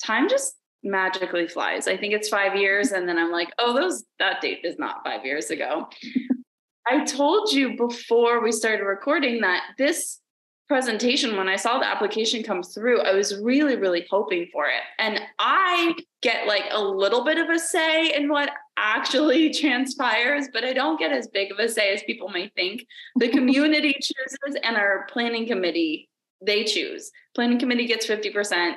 time 0.03 0.27
just 0.29 0.55
magically 0.83 1.47
flies. 1.47 1.87
I 1.87 1.97
think 1.97 2.13
it's 2.13 2.29
five 2.29 2.55
years. 2.55 2.91
And 2.91 3.07
then 3.07 3.17
I'm 3.17 3.31
like, 3.31 3.49
oh, 3.59 3.73
those 3.73 4.03
that 4.19 4.41
date 4.41 4.59
is 4.63 4.77
not 4.77 5.03
five 5.03 5.25
years 5.25 5.49
ago. 5.49 5.87
I 6.87 7.05
told 7.05 7.53
you 7.53 7.77
before 7.77 8.41
we 8.41 8.51
started 8.51 8.83
recording 8.83 9.41
that 9.41 9.63
this 9.77 10.19
presentation, 10.67 11.37
when 11.37 11.47
I 11.47 11.55
saw 11.55 11.79
the 11.79 11.87
application 11.87 12.43
come 12.43 12.61
through, 12.61 13.01
I 13.01 13.13
was 13.13 13.39
really, 13.39 13.77
really 13.77 14.05
hoping 14.09 14.47
for 14.51 14.65
it. 14.65 14.81
And 14.99 15.21
I 15.39 15.95
get 16.21 16.47
like 16.47 16.65
a 16.71 16.83
little 16.83 17.23
bit 17.23 17.37
of 17.37 17.49
a 17.49 17.59
say 17.59 18.13
in 18.13 18.27
what 18.27 18.49
actually 18.77 19.53
transpires, 19.59 20.47
but 20.51 20.63
I 20.63 20.73
don't 20.73 20.99
get 20.99 21.11
as 21.11 21.27
big 21.27 21.51
of 21.51 21.59
a 21.59 21.69
say 21.69 21.93
as 21.93 22.03
people 22.03 22.29
may 22.29 22.49
think. 22.49 22.85
The 23.15 23.29
community 23.29 23.93
chooses 24.01 24.59
and 24.63 24.75
our 24.75 25.07
planning 25.11 25.47
committee, 25.47 26.09
they 26.41 26.63
choose. 26.63 27.11
Planning 27.35 27.59
committee 27.59 27.87
gets 27.87 28.07
50% 28.07 28.73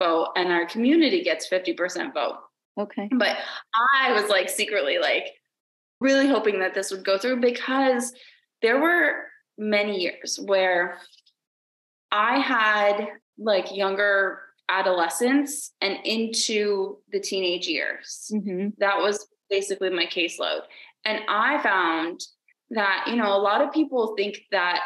vote 0.00 0.28
and 0.36 0.52
our 0.52 0.66
community 0.66 1.22
gets 1.22 1.48
50% 1.48 2.14
vote. 2.14 2.38
Okay. 2.78 3.08
But 3.12 3.36
I 3.96 4.12
was 4.12 4.30
like 4.30 4.48
secretly 4.48 4.98
like 4.98 5.32
really 6.00 6.28
hoping 6.28 6.60
that 6.60 6.74
this 6.74 6.90
would 6.92 7.04
go 7.04 7.18
through 7.18 7.40
because 7.40 8.12
there 8.62 8.80
were 8.80 9.24
many 9.56 10.00
years 10.00 10.38
where 10.44 10.98
I 12.12 12.38
had 12.38 13.08
like 13.36 13.74
younger 13.74 14.40
adolescents 14.68 15.72
and 15.80 15.98
into 16.04 16.98
the 17.10 17.20
teenage 17.20 17.66
years. 17.66 18.30
hmm 18.30 18.68
That 18.78 18.98
was 18.98 19.26
basically 19.50 19.90
my 19.90 20.06
caseload. 20.06 20.60
And 21.04 21.20
I 21.28 21.62
found 21.62 22.20
that, 22.70 23.06
you 23.08 23.16
know, 23.16 23.34
a 23.34 23.38
lot 23.40 23.62
of 23.62 23.72
people 23.72 24.14
think 24.16 24.40
that 24.50 24.80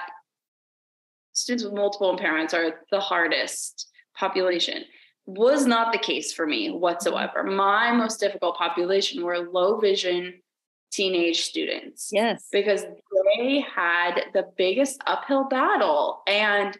students 1.32 1.64
with 1.64 1.74
multiple 1.74 2.16
impairments 2.16 2.54
are 2.54 2.80
the 2.90 3.00
hardest 3.00 3.88
population. 4.16 4.84
Was 5.24 5.66
not 5.66 5.92
the 5.92 5.98
case 5.98 6.32
for 6.32 6.46
me 6.46 6.70
whatsoever. 6.70 7.44
Mm-hmm. 7.44 7.56
My 7.56 7.92
most 7.92 8.18
difficult 8.20 8.56
population 8.56 9.22
were 9.24 9.38
low 9.38 9.78
vision 9.78 10.40
teenage 10.92 11.42
students 11.42 12.10
Yes. 12.12 12.48
because 12.52 12.84
they 13.38 13.60
had 13.60 14.24
the 14.34 14.44
biggest 14.58 15.00
uphill 15.06 15.44
battle 15.48 16.22
and 16.26 16.76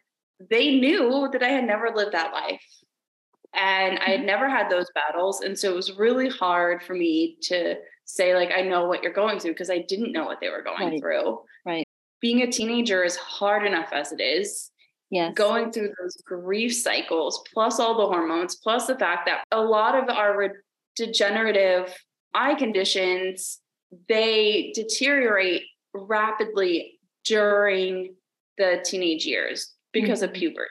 they 0.51 0.79
knew 0.79 1.29
that 1.33 1.43
I 1.43 1.49
had 1.49 1.65
never 1.65 1.91
lived 1.95 2.13
that 2.13 2.33
life. 2.33 2.63
And 3.55 3.99
I 3.99 4.11
had 4.11 4.25
never 4.25 4.49
had 4.49 4.71
those 4.71 4.91
battles. 4.95 5.43
And 5.43 5.59
so 5.59 5.71
it 5.71 5.77
was 5.77 5.97
really 5.99 6.29
hard 6.29 6.83
for 6.83 6.95
me 6.95 7.37
to 7.43 7.77
say, 8.05 8.35
like, 8.35 8.51
I 8.51 8.63
know 8.63 8.87
what 8.87 9.03
you're 9.03 9.13
going 9.13 9.39
through 9.39 9.53
because 9.53 9.71
I 9.71 9.79
didn't 9.89 10.13
know 10.13 10.25
what 10.25 10.41
they 10.41 10.49
were 10.49 10.63
going 10.63 10.91
Right. 10.91 11.01
through. 11.01 11.43
Right. 11.67 11.87
Being 12.21 12.43
a 12.43 12.51
teenager 12.51 13.05
is 13.05 13.17
hard 13.17 13.67
enough 13.67 13.91
as 13.93 14.13
it 14.13 14.21
is. 14.21 14.71
Yes. 15.11 15.35
Going 15.35 15.71
through 15.73 15.93
those 16.01 16.17
grief 16.25 16.75
cycles, 16.75 17.43
plus 17.53 17.79
all 17.79 17.97
the 17.99 18.07
hormones, 18.07 18.57
plus 18.57 18.87
the 18.87 18.99
fact 18.99 19.27
that 19.27 19.45
a 19.53 19.61
lot 19.61 19.95
of 19.95 20.09
our 20.09 20.37
re- 20.37 20.51
degenerative 20.97 21.95
eye 22.35 22.55
conditions 22.55 23.59
they 24.09 24.73
deteriorate 24.75 25.63
rapidly 25.93 26.99
during 27.27 28.15
the 28.57 28.83
teenage 28.87 29.27
years 29.27 29.75
because 29.93 30.23
of 30.23 30.31
Mhm. 30.31 30.35
puberty. 30.37 30.71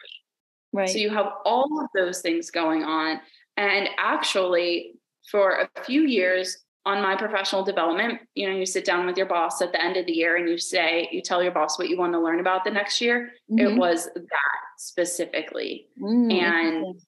Right. 0.73 0.89
So 0.89 0.97
you 0.97 1.09
have 1.09 1.27
all 1.45 1.81
of 1.83 1.89
those 1.95 2.21
things 2.21 2.51
going 2.51 2.83
on. 2.83 3.19
And 3.57 3.89
actually, 3.97 4.93
for 5.29 5.67
a 5.75 5.83
few 5.83 6.01
years 6.01 6.57
on 6.85 7.01
my 7.01 7.15
professional 7.15 7.63
development, 7.63 8.19
you 8.33 8.49
know, 8.49 8.55
you 8.55 8.65
sit 8.65 8.85
down 8.85 9.05
with 9.05 9.15
your 9.17 9.27
boss 9.27 9.61
at 9.61 9.71
the 9.71 9.81
end 9.83 9.97
of 9.97 10.05
the 10.07 10.13
year 10.13 10.35
and 10.37 10.49
you 10.49 10.57
say, 10.57 11.07
you 11.11 11.21
tell 11.21 11.43
your 11.43 11.51
boss 11.51 11.77
what 11.77 11.89
you 11.89 11.97
want 11.97 12.13
to 12.13 12.19
learn 12.19 12.39
about 12.39 12.63
the 12.63 12.71
next 12.71 12.99
year. 13.01 13.33
It 13.49 13.67
Mhm. 13.69 13.77
was 13.77 14.05
that 14.15 14.61
specifically. 14.77 15.87
Mm, 15.99 16.31
and- 16.33 17.01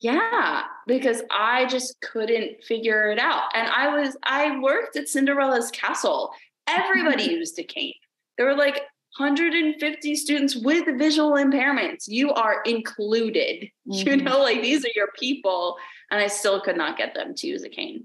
Yeah, 0.00 0.64
because 0.86 1.22
I 1.30 1.64
just 1.66 1.98
couldn't 2.02 2.62
figure 2.62 3.10
it 3.10 3.18
out. 3.18 3.44
And 3.54 3.66
I 3.66 3.98
was, 3.98 4.14
I 4.22 4.58
worked 4.60 4.94
at 4.96 5.08
Cinderella's 5.08 5.70
Castle. 5.70 6.32
Everybody 6.66 7.24
used 7.40 7.58
a 7.58 7.64
cane. 7.64 7.94
There 8.36 8.46
were 8.46 8.54
like 8.54 8.82
150 9.18 10.14
students 10.16 10.56
with 10.56 10.86
visual 10.98 11.32
impairments. 11.32 12.04
You 12.06 12.32
are 12.32 12.62
included. 12.62 13.68
You 13.84 14.04
Mhm. 14.04 14.22
know, 14.24 14.40
like 14.40 14.62
these 14.62 14.84
are 14.84 14.90
your 14.94 15.10
people. 15.18 15.76
And 16.10 16.20
I 16.20 16.26
still 16.26 16.60
could 16.60 16.76
not 16.76 16.96
get 16.98 17.14
them 17.14 17.34
to 17.34 17.46
use 17.46 17.64
a 17.64 17.68
cane. 17.68 18.04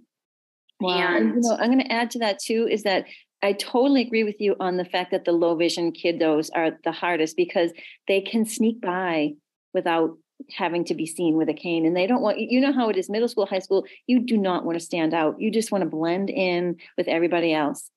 Wow. 0.79 1.15
And, 1.15 1.35
you 1.35 1.41
know, 1.41 1.57
I'm 1.59 1.71
going 1.71 1.83
to 1.83 1.91
add 1.91 2.11
to 2.11 2.19
that 2.19 2.39
too 2.39 2.67
is 2.69 2.83
that 2.83 3.05
I 3.43 3.53
totally 3.53 4.01
agree 4.01 4.23
with 4.23 4.39
you 4.39 4.55
on 4.59 4.77
the 4.77 4.85
fact 4.85 5.11
that 5.11 5.25
the 5.25 5.31
low 5.31 5.55
vision 5.55 5.91
kiddos 5.91 6.49
are 6.53 6.77
the 6.83 6.91
hardest 6.91 7.35
because 7.35 7.71
they 8.07 8.21
can 8.21 8.45
sneak 8.45 8.81
by 8.81 9.33
without 9.73 10.17
having 10.49 10.83
to 10.85 10.95
be 10.95 11.05
seen 11.05 11.35
with 11.35 11.49
a 11.49 11.53
cane 11.53 11.85
and 11.85 11.95
they 11.95 12.07
don't 12.07 12.23
want 12.23 12.39
you 12.39 12.59
know 12.59 12.73
how 12.73 12.89
it 12.89 12.97
is 12.97 13.11
middle 13.11 13.27
school 13.27 13.45
high 13.45 13.59
school 13.59 13.85
you 14.07 14.19
do 14.19 14.35
not 14.35 14.65
want 14.65 14.75
to 14.75 14.83
stand 14.83 15.13
out 15.13 15.39
you 15.39 15.51
just 15.51 15.71
want 15.71 15.83
to 15.83 15.89
blend 15.89 16.31
in 16.31 16.75
with 16.97 17.07
everybody 17.07 17.53
else 17.53 17.91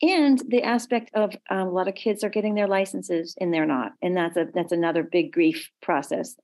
and 0.00 0.40
the 0.48 0.62
aspect 0.62 1.10
of 1.14 1.34
um, 1.50 1.68
a 1.68 1.70
lot 1.70 1.88
of 1.88 1.94
kids 1.94 2.22
are 2.22 2.28
getting 2.28 2.54
their 2.54 2.68
licenses 2.68 3.34
and 3.40 3.52
they're 3.52 3.66
not 3.66 3.92
and 4.00 4.16
that's 4.16 4.36
a 4.36 4.46
that's 4.54 4.72
another 4.72 5.02
big 5.02 5.32
grief 5.32 5.70
process. 5.82 6.36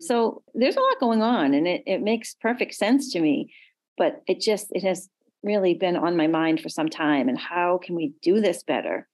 So 0.00 0.42
there's 0.54 0.76
a 0.76 0.80
lot 0.80 1.00
going 1.00 1.22
on 1.22 1.54
and 1.54 1.66
it, 1.66 1.82
it 1.86 2.00
makes 2.00 2.34
perfect 2.34 2.74
sense 2.74 3.12
to 3.12 3.20
me 3.20 3.52
but 3.98 4.22
it 4.26 4.40
just 4.40 4.68
it 4.70 4.82
has 4.82 5.08
really 5.42 5.74
been 5.74 5.96
on 5.96 6.16
my 6.16 6.26
mind 6.26 6.60
for 6.60 6.68
some 6.68 6.88
time 6.88 7.28
and 7.28 7.38
how 7.38 7.78
can 7.82 7.94
we 7.94 8.14
do 8.22 8.40
this 8.40 8.62
better? 8.62 9.08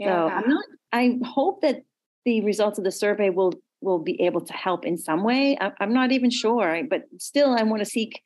So 0.00 0.28
i'm 0.28 0.48
not 0.48 0.64
i 0.92 1.18
hope 1.24 1.60
that 1.62 1.82
the 2.24 2.40
results 2.40 2.78
of 2.78 2.84
the 2.84 2.90
survey 2.90 3.30
will 3.30 3.52
will 3.80 3.98
be 3.98 4.20
able 4.22 4.40
to 4.40 4.52
help 4.52 4.84
in 4.86 4.96
some 4.98 5.22
way. 5.22 5.56
I, 5.60 5.70
i'm 5.78 5.92
not 5.92 6.10
even 6.10 6.30
sure 6.30 6.82
but 6.88 7.02
still 7.18 7.54
i 7.54 7.62
want 7.62 7.80
to 7.80 7.84
seek 7.84 8.22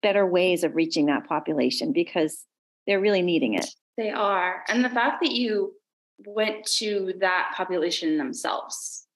better 0.00 0.26
ways 0.26 0.64
of 0.64 0.74
reaching 0.74 1.06
that 1.06 1.26
population 1.26 1.92
because 1.92 2.46
they're 2.86 3.00
really 3.00 3.22
needing 3.22 3.54
it 3.54 3.66
They 3.96 4.10
are. 4.10 4.64
And 4.68 4.84
the 4.84 4.90
fact 4.90 5.22
that 5.22 5.32
you 5.32 5.74
went 6.24 6.64
to 6.66 7.14
that 7.20 7.52
population 7.56 8.16
themselves 8.16 9.06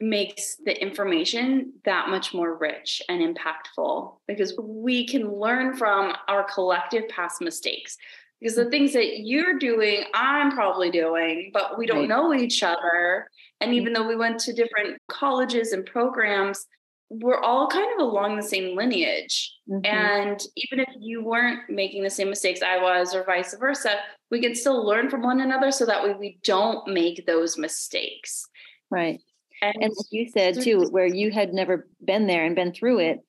makes 0.00 0.56
the 0.64 0.80
information 0.80 1.72
that 1.84 2.08
much 2.08 2.32
more 2.32 2.56
rich 2.56 3.02
and 3.08 3.20
impactful 3.20 4.16
because 4.28 4.54
we 4.60 5.06
can 5.06 5.32
learn 5.32 5.76
from 5.76 6.12
our 6.28 6.44
collective 6.44 7.08
past 7.08 7.40
mistakes. 7.40 7.96
Because 8.40 8.54
the 8.54 8.70
things 8.70 8.92
that 8.92 9.20
you're 9.20 9.58
doing, 9.58 10.04
I'm 10.14 10.52
probably 10.52 10.92
doing, 10.92 11.50
but 11.52 11.76
we 11.76 11.86
don't 11.86 12.00
Right. 12.00 12.08
know 12.08 12.32
each 12.32 12.62
other. 12.62 13.28
And 13.60 13.70
mm-hmm. 13.70 13.80
even 13.80 13.92
though 13.92 14.06
we 14.06 14.14
went 14.14 14.38
to 14.40 14.52
different 14.52 14.98
colleges 15.08 15.72
and 15.72 15.84
programs, 15.84 16.66
we're 17.10 17.40
all 17.40 17.68
kind 17.68 17.88
of 17.94 18.06
along 18.06 18.36
the 18.36 18.42
same 18.42 18.76
lineage. 18.76 19.54
Mhm. 19.68 19.86
And 19.86 20.40
even 20.56 20.80
if 20.80 20.88
you 21.00 21.24
weren't 21.24 21.68
making 21.70 22.02
the 22.02 22.10
same 22.10 22.28
mistakes 22.28 22.60
I 22.62 22.82
was, 22.82 23.14
or 23.14 23.24
vice 23.24 23.54
versa, 23.54 23.98
we 24.30 24.40
can 24.40 24.54
still 24.54 24.84
learn 24.84 25.08
from 25.08 25.22
one 25.22 25.40
another 25.40 25.70
so 25.70 25.86
that 25.86 26.02
way 26.04 26.12
we 26.14 26.38
don't 26.44 26.86
make 26.88 27.24
those 27.26 27.56
mistakes. 27.56 28.46
right 28.90 29.20
And, 29.62 29.74
and 29.80 29.92
like 29.96 30.06
you 30.10 30.28
said 30.30 30.60
too 30.62 30.86
where 30.90 31.06
you 31.06 31.30
had 31.30 31.52
never 31.52 31.88
been 32.04 32.26
there 32.26 32.44
and 32.44 32.54
been 32.54 32.72
through 32.72 33.00
it 33.00 33.20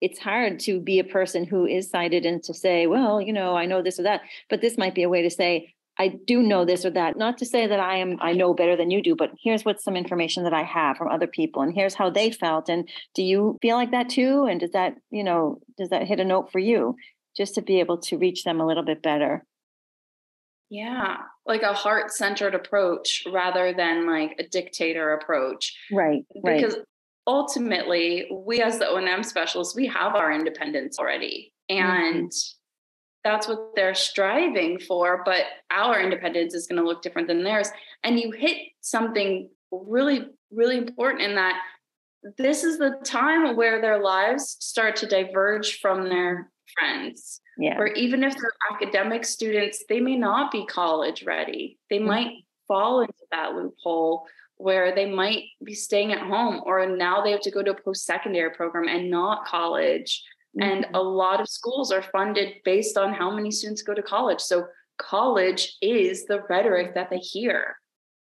it's 0.00 0.18
hard 0.18 0.60
to 0.60 0.78
be 0.80 0.98
a 0.98 1.04
person 1.04 1.44
who 1.44 1.66
is 1.66 1.90
sighted 1.90 2.24
and 2.26 2.42
to 2.44 2.54
say 2.54 2.86
well 2.86 3.20
you 3.20 3.32
know 3.32 3.56
i 3.56 3.66
know 3.66 3.82
this 3.82 3.98
or 3.98 4.04
that 4.04 4.22
but 4.50 4.60
this 4.60 4.76
might 4.78 4.94
be 4.94 5.02
a 5.02 5.08
way 5.08 5.22
to 5.22 5.30
say 5.30 5.74
i 5.98 6.08
do 6.08 6.42
know 6.42 6.64
this 6.64 6.84
or 6.84 6.90
that 6.90 7.16
not 7.16 7.38
to 7.38 7.46
say 7.46 7.66
that 7.66 7.80
i 7.80 7.96
am 7.96 8.16
i 8.20 8.32
know 8.32 8.54
better 8.54 8.76
than 8.76 8.90
you 8.90 9.02
do 9.02 9.14
but 9.14 9.30
here's 9.42 9.64
what 9.64 9.80
some 9.80 9.96
information 9.96 10.44
that 10.44 10.54
i 10.54 10.62
have 10.62 10.96
from 10.96 11.08
other 11.08 11.26
people 11.26 11.62
and 11.62 11.74
here's 11.74 11.94
how 11.94 12.10
they 12.10 12.30
felt 12.30 12.68
and 12.68 12.88
do 13.14 13.22
you 13.22 13.56
feel 13.62 13.76
like 13.76 13.90
that 13.90 14.08
too 14.08 14.44
and 14.44 14.60
does 14.60 14.72
that 14.72 14.94
you 15.10 15.24
know 15.24 15.58
does 15.78 15.90
that 15.90 16.06
hit 16.06 16.20
a 16.20 16.24
note 16.24 16.50
for 16.50 16.58
you 16.58 16.94
just 17.36 17.54
to 17.54 17.62
be 17.62 17.80
able 17.80 17.98
to 17.98 18.16
reach 18.16 18.44
them 18.44 18.60
a 18.60 18.66
little 18.66 18.84
bit 18.84 19.02
better 19.02 19.44
yeah, 20.68 21.18
like 21.46 21.62
a 21.62 21.72
heart 21.72 22.12
centered 22.12 22.54
approach 22.54 23.24
rather 23.32 23.72
than 23.72 24.06
like 24.06 24.34
a 24.38 24.48
dictator 24.48 25.12
approach. 25.12 25.76
right 25.92 26.24
Because 26.56 26.76
ultimately, 27.26 28.26
we 28.32 28.60
as 28.60 28.78
the 28.78 28.88
O&M 28.88 29.22
specialists, 29.22 29.76
we 29.76 29.86
have 29.86 30.14
our 30.14 30.32
independence 30.32 30.98
already. 30.98 31.52
Mm-hmm. 31.70 31.80
That's 33.26 33.48
what 33.48 33.72
they're 33.74 33.92
striving 33.96 34.78
for, 34.78 35.22
but 35.24 35.46
our 35.72 36.00
independence 36.00 36.54
is 36.54 36.68
going 36.68 36.80
to 36.80 36.86
look 36.86 37.02
different 37.02 37.26
than 37.26 37.42
theirs. 37.42 37.68
And 38.04 38.20
you 38.20 38.30
hit 38.30 38.56
something 38.82 39.50
really, 39.72 40.26
really 40.52 40.76
important 40.76 41.22
in 41.22 41.34
that 41.34 41.60
this 42.38 42.62
is 42.62 42.78
the 42.78 43.00
time 43.04 43.56
where 43.56 43.80
their 43.80 44.00
lives 44.00 44.56
start 44.60 44.94
to 44.96 45.08
diverge 45.08 45.80
from 45.80 46.08
their 46.08 46.52
friends. 46.78 47.40
Yeah. 47.58 47.76
Where 47.76 47.88
even 47.88 48.22
if 48.22 48.32
they're 48.36 48.52
academic 48.72 49.24
students, 49.24 49.82
they 49.88 49.98
may 49.98 50.14
not 50.14 50.52
be 50.52 50.64
college 50.64 51.24
ready. 51.24 51.80
They 51.90 51.96
mm-hmm. 51.96 52.06
might 52.06 52.32
fall 52.68 53.00
into 53.00 53.12
that 53.32 53.54
loophole 53.54 54.24
where 54.56 54.94
they 54.94 55.10
might 55.10 55.46
be 55.64 55.74
staying 55.74 56.12
at 56.12 56.20
home 56.20 56.62
or 56.64 56.86
now 56.86 57.24
they 57.24 57.32
have 57.32 57.40
to 57.40 57.50
go 57.50 57.64
to 57.64 57.72
a 57.72 57.82
post-secondary 57.82 58.50
program 58.50 58.86
and 58.86 59.10
not 59.10 59.46
college 59.46 60.22
mm-hmm. 60.58 60.62
and 60.62 60.86
a 60.94 61.02
lot 61.02 61.40
of 61.40 61.48
schools 61.48 61.92
are 61.92 62.02
funded 62.02 62.54
based 62.64 62.96
on 62.96 63.12
how 63.12 63.30
many 63.30 63.50
students 63.50 63.82
go 63.82 63.94
to 63.94 64.02
college 64.02 64.40
so 64.40 64.66
college 64.98 65.76
is 65.82 66.24
the 66.26 66.42
rhetoric 66.48 66.94
that 66.94 67.10
they 67.10 67.18
hear 67.18 67.76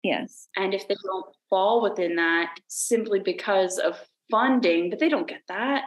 yes 0.02 0.48
and 0.56 0.74
if 0.74 0.88
they 0.88 0.96
don't 1.04 1.26
fall 1.50 1.82
within 1.82 2.16
that 2.16 2.54
simply 2.68 3.20
because 3.20 3.78
of 3.78 4.00
funding 4.30 4.88
but 4.88 4.98
they 4.98 5.08
don't 5.08 5.28
get 5.28 5.42
that 5.48 5.84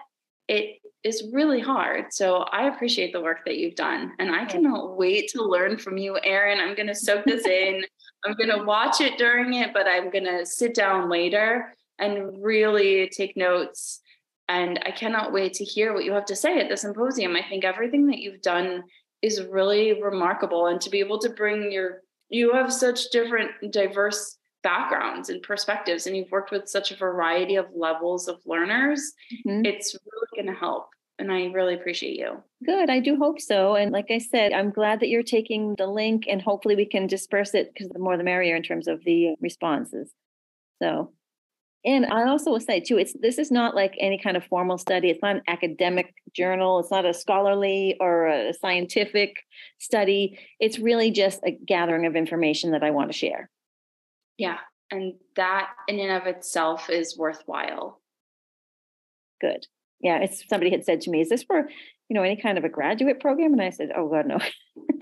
it 0.48 0.80
is 1.06 1.30
really 1.32 1.60
hard. 1.60 2.12
So 2.12 2.38
I 2.52 2.68
appreciate 2.68 3.14
the 3.14 3.22
work 3.22 3.46
that 3.46 3.58
you've 3.58 3.76
done. 3.76 4.14
And 4.18 4.36
I 4.36 4.44
cannot 4.46 4.98
wait 4.98 5.30
to 5.30 5.44
learn 5.44 5.78
from 5.78 5.98
you, 5.98 6.18
Erin. 6.24 6.60
I'm 6.60 6.76
going 6.76 6.88
to 6.88 6.96
soak 6.96 7.26
this 7.26 7.46
in. 7.46 7.84
I'm 8.26 8.34
going 8.34 8.50
to 8.50 8.66
watch 8.66 9.02
it 9.02 9.20
during 9.20 9.54
it, 9.54 9.72
but 9.72 9.88
I'm 9.88 10.10
going 10.10 10.26
to 10.26 10.46
sit 10.46 10.74
down 10.74 11.08
later 11.08 11.76
and 12.00 12.44
really 12.44 13.08
take 13.10 13.38
notes. 13.38 14.02
And 14.48 14.80
I 14.86 14.92
cannot 14.92 15.34
wait 15.34 15.54
to 15.56 15.64
hear 15.64 15.94
what 15.94 16.06
you 16.06 16.14
have 16.14 16.26
to 16.26 16.36
say 16.36 16.60
at 16.60 16.70
the 16.70 16.78
symposium. 16.78 17.36
I 17.36 17.44
think 17.48 17.66
everything 17.66 18.08
that 18.08 18.20
you've 18.20 18.42
done 18.42 18.84
is 19.22 19.44
really 19.44 20.02
remarkable. 20.02 20.68
And 20.68 20.80
to 20.82 20.90
be 20.90 21.00
able 21.00 21.20
to 21.20 21.30
bring 21.30 21.72
your, 21.72 22.02
you 22.30 22.54
have 22.54 22.72
such 22.72 23.10
different, 23.12 23.52
diverse 23.72 24.38
backgrounds 24.66 25.30
and 25.30 25.44
perspectives 25.44 26.08
and 26.08 26.18
you've 26.18 26.32
worked 26.32 26.50
with 26.50 26.68
such 26.68 26.92
a 26.92 26.96
variety 26.96 27.56
of 27.56 27.68
levels 27.76 28.28
of 28.28 28.38
learners 28.48 29.14
mm-hmm. 29.46 29.64
it's 29.64 29.94
really 29.94 30.44
going 30.44 30.52
to 30.52 30.60
help 30.60 30.88
and 31.20 31.32
i 31.32 31.46
really 31.54 31.76
appreciate 31.76 32.18
you 32.18 32.42
good 32.66 32.90
i 32.90 33.00
do 33.00 33.16
hope 33.16 33.40
so 33.40 33.76
and 33.76 33.92
like 33.92 34.10
i 34.10 34.18
said 34.18 34.54
i'm 34.54 34.72
glad 34.72 35.00
that 35.00 35.10
you're 35.10 35.22
taking 35.22 35.76
the 35.78 35.86
link 35.86 36.26
and 36.28 36.42
hopefully 36.42 36.76
we 36.76 36.84
can 36.84 37.06
disperse 37.06 37.54
it 37.54 37.72
because 37.72 37.90
the 37.90 38.00
more 38.00 38.18
the 38.18 38.24
merrier 38.24 38.56
in 38.56 38.64
terms 38.64 38.88
of 38.88 39.04
the 39.04 39.36
responses 39.40 40.10
so 40.82 41.12
and 41.86 42.08
I 42.08 42.28
also 42.28 42.50
will 42.50 42.60
say 42.60 42.80
too, 42.80 42.98
it's 42.98 43.14
this 43.22 43.38
is 43.38 43.52
not 43.52 43.76
like 43.76 43.96
any 44.00 44.18
kind 44.18 44.36
of 44.36 44.44
formal 44.46 44.80
study. 44.80 45.12
It's 45.12 45.22
not 45.22 45.36
an 45.36 45.42
academic 45.48 46.16
journal. 46.34 46.80
It's 46.80 46.90
not 46.90 47.06
a 47.06 47.14
scholarly 47.14 47.96
or 48.00 48.28
a 48.28 48.54
scientific 48.54 49.44
study. 49.78 50.40
It's 50.60 50.80
really 50.80 51.12
just 51.12 51.42
a 51.46 51.52
gathering 51.52 52.08
of 52.08 52.16
information 52.16 52.72
that 52.72 52.84
I 52.84 52.90
want 52.90 53.12
to 53.12 53.18
share. 53.18 53.52
Yeah. 54.38 54.58
And 54.90 55.14
that 55.36 55.70
in 55.88 56.00
and 56.00 56.12
of 56.12 56.26
itself 56.26 56.90
is 56.90 57.18
worthwhile. 57.18 58.02
Good. 59.40 59.68
Yeah. 60.02 60.20
It's 60.20 60.44
somebody 60.50 60.72
had 60.72 60.86
said 60.86 61.02
to 61.02 61.12
me, 61.12 61.22
is 61.22 61.30
this 61.30 61.44
for, 61.44 61.70
you 62.10 62.16
know, 62.16 62.24
any 62.24 62.42
kind 62.42 62.58
of 62.58 62.64
a 62.64 62.70
graduate 62.70 63.20
program? 63.20 63.54
And 63.54 63.62
I 63.62 63.70
said, 63.70 63.92
oh 63.96 64.10
God, 64.10 64.26
no. 64.26 64.40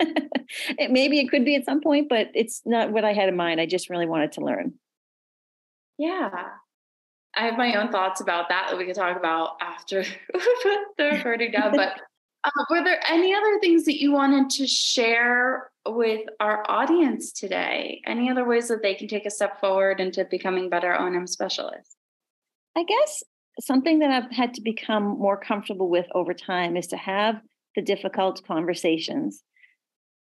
it, 0.78 0.90
maybe 0.90 1.18
it 1.18 1.30
could 1.30 1.46
be 1.46 1.56
at 1.56 1.64
some 1.64 1.80
point, 1.80 2.10
but 2.10 2.28
it's 2.34 2.60
not 2.66 2.92
what 2.92 3.04
I 3.06 3.14
had 3.14 3.30
in 3.30 3.36
mind. 3.36 3.58
I 3.58 3.66
just 3.66 3.88
really 3.88 4.06
wanted 4.06 4.32
to 4.32 4.42
learn. 4.42 4.74
Yeah. 5.98 6.30
I 7.36 7.44
have 7.46 7.56
my 7.56 7.74
own 7.74 7.90
thoughts 7.90 8.20
about 8.20 8.48
that 8.48 8.68
that 8.70 8.78
we 8.78 8.86
could 8.86 8.94
talk 8.94 9.16
about 9.16 9.56
after 9.60 10.04
the 10.98 11.10
recording 11.12 11.52
down. 11.52 11.72
But 11.74 12.00
uh, 12.44 12.50
were 12.70 12.84
there 12.84 13.00
any 13.08 13.34
other 13.34 13.58
things 13.60 13.84
that 13.84 14.00
you 14.00 14.12
wanted 14.12 14.50
to 14.50 14.66
share 14.66 15.70
with 15.86 16.26
our 16.40 16.68
audience 16.70 17.32
today? 17.32 18.00
Any 18.06 18.30
other 18.30 18.44
ways 18.44 18.68
that 18.68 18.82
they 18.82 18.94
can 18.94 19.08
take 19.08 19.26
a 19.26 19.30
step 19.30 19.60
forward 19.60 20.00
into 20.00 20.24
becoming 20.24 20.68
better 20.68 20.94
O&M 20.98 21.26
specialists? 21.26 21.96
I 22.76 22.84
guess 22.84 23.22
something 23.60 24.00
that 24.00 24.10
I've 24.10 24.32
had 24.32 24.54
to 24.54 24.62
become 24.62 25.04
more 25.04 25.38
comfortable 25.38 25.88
with 25.88 26.06
over 26.14 26.34
time 26.34 26.76
is 26.76 26.88
to 26.88 26.96
have 26.96 27.40
the 27.76 27.82
difficult 27.82 28.44
conversations. 28.46 29.42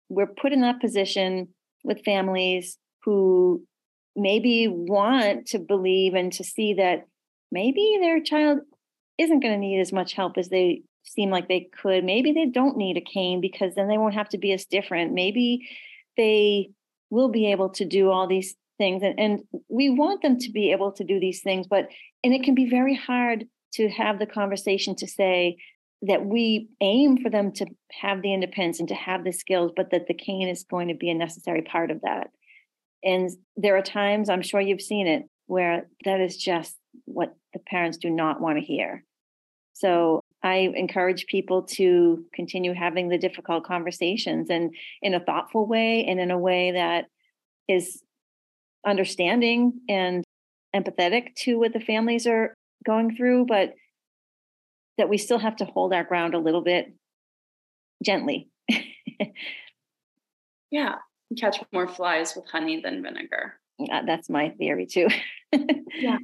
We're 0.09 0.27
put 0.27 0.53
in 0.53 0.61
that 0.63 0.81
position 0.81 1.49
with 1.85 2.05
families 2.05 2.79
who 3.05 3.65
maybe 4.17 4.69
want 4.69 5.47
to 5.49 5.59
believe 5.59 6.15
and 6.15 6.33
to 6.35 6.45
see 6.45 6.75
that 6.75 7.07
maybe 7.51 7.99
their 8.01 8.23
child 8.23 8.61
isn't 9.19 9.41
going 9.41 9.55
to 9.55 9.59
need 9.59 9.81
as 9.81 9.93
much 9.93 10.15
help 10.15 10.39
as 10.39 10.49
they 10.49 10.83
seem 11.05 11.31
like 11.31 11.49
they 11.49 11.69
could. 11.81 12.05
Maybe 12.05 12.33
they 12.33 12.47
don't 12.47 12.77
need 12.77 12.97
a 12.97 13.01
cane 13.01 13.41
because 13.41 13.75
then 13.75 13.89
they 13.89 13.99
won't 13.99 14.15
have 14.15 14.29
to 14.31 14.39
be 14.39 14.53
as 14.53 14.65
different. 14.65 15.13
Maybe 15.13 15.69
they 16.17 16.71
will 17.11 17.29
be 17.29 17.51
able 17.51 17.71
to 17.71 17.85
do 17.85 18.11
all 18.11 18.27
these 18.27 18.55
things. 18.79 19.03
And, 19.03 19.19
and 19.19 19.41
we 19.69 19.91
want 19.91 20.23
them 20.23 20.39
to 20.39 20.51
be 20.51 20.73
able 20.73 20.93
to 20.93 21.05
do 21.05 21.21
these 21.21 21.43
things, 21.43 21.67
but, 21.67 21.89
and 22.25 22.33
it 22.33 22.43
can 22.43 22.55
be 22.55 22.69
very 22.69 22.95
hard 22.95 23.45
to 23.75 23.89
have 23.89 24.19
the 24.19 24.27
conversation 24.27 24.95
to 24.97 25.07
say 25.07 25.57
that 26.03 26.25
we 26.25 26.69
aim 26.81 27.19
for 27.23 27.31
them 27.31 27.53
to 27.53 27.67
have 27.93 28.23
the 28.23 28.35
independence 28.35 28.81
and 28.81 28.89
to 28.89 28.95
have 28.95 29.25
the 29.25 29.33
skills, 29.33 29.73
but 29.77 29.91
that 29.91 30.09
the 30.09 30.15
cane 30.15 30.49
is 30.49 30.65
going 30.65 30.89
to 30.89 30.95
be 30.95 31.11
a 31.11 31.15
necessary 31.15 31.63
part 31.63 31.91
of 31.91 32.01
that. 32.03 32.29
And 33.05 33.31
there 33.57 33.77
are 33.77 33.83
times, 33.83 34.29
I'm 34.29 34.43
sure 34.43 34.61
you've 34.61 34.81
seen 34.81 35.07
it, 35.07 35.25
where 35.47 35.89
that 36.05 36.21
is 36.21 36.37
just 36.37 36.77
what 37.05 37.35
the 37.53 37.59
parents 37.59 37.99
do 37.99 38.11
not 38.11 38.41
want 38.41 38.59
to 38.59 38.65
hear. 38.65 39.05
So 39.73 40.21
I 40.43 40.73
encourage 40.75 41.27
people 41.27 41.63
to 41.63 42.25
continue 42.35 42.75
having 42.75 43.09
the 43.09 43.19
difficult 43.19 43.65
conversations 43.65 44.51
and 44.51 44.75
in 45.01 45.15
a 45.15 45.21
thoughtful 45.21 45.67
way 45.67 46.05
and 46.07 46.21
in 46.21 46.31
a 46.31 46.39
way 46.39 46.73
that 46.73 47.07
is 47.69 48.03
understanding 48.87 49.81
and 49.89 50.25
empathetic 50.75 51.35
to 51.37 51.59
what 51.59 51.73
the 51.73 51.81
families 51.81 52.27
are 52.27 52.55
going 52.85 53.17
through, 53.17 53.47
but 53.47 53.75
that 54.99 55.09
we 55.09 55.19
still 55.19 55.39
have 55.39 55.57
to 55.57 55.65
hold 55.65 55.93
our 55.93 56.05
ground 56.05 56.35
a 56.35 56.39
little 56.39 56.63
bit 56.63 56.93
gently. 58.05 58.49
yeah, 60.71 60.97
catch 61.35 61.59
more 61.73 61.89
flies 61.89 62.35
with 62.37 62.47
honey 62.47 62.81
than 62.81 63.03
vinegar. 63.03 63.55
Uh, 63.91 64.03
that's 64.07 64.29
my 64.29 64.51
theory 64.51 64.87
too. 64.87 65.09
yeah, 65.53 66.19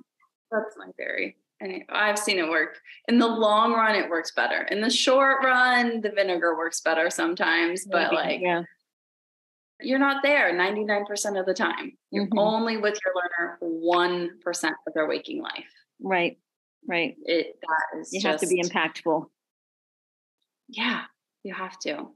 that's 0.50 0.76
my 0.76 0.90
theory 0.96 1.36
and 1.60 1.84
I've 1.88 2.18
seen 2.18 2.38
it 2.38 2.48
work. 2.48 2.78
In 3.08 3.18
the 3.18 3.26
long 3.26 3.72
run, 3.72 3.94
it 3.94 4.08
works 4.08 4.32
better. 4.32 4.62
In 4.70 4.80
the 4.80 4.90
short 4.90 5.44
run, 5.44 6.00
the 6.00 6.10
vinegar 6.10 6.56
works 6.56 6.80
better 6.80 7.10
sometimes, 7.10 7.84
but 7.84 8.12
Maybe, 8.12 8.16
like 8.16 8.40
yeah. 8.40 8.62
you're 9.80 9.98
not 9.98 10.22
there 10.22 10.52
99% 10.52 11.38
of 11.38 11.46
the 11.46 11.54
time. 11.54 11.96
You're 12.10 12.26
mm-hmm. 12.26 12.38
only 12.38 12.76
with 12.76 12.98
your 13.04 13.14
learner 13.14 13.58
1% 13.62 14.70
of 14.86 14.94
their 14.94 15.08
waking 15.08 15.42
life. 15.42 15.66
Right. 16.00 16.38
Right. 16.86 17.16
It 17.24 17.58
that 17.60 18.00
is 18.00 18.12
you 18.12 18.20
just, 18.20 18.40
have 18.40 18.48
to 18.48 18.54
be 18.54 18.62
impactful. 18.62 19.26
Yeah, 20.68 21.02
you 21.42 21.52
have 21.54 21.78
to. 21.80 22.10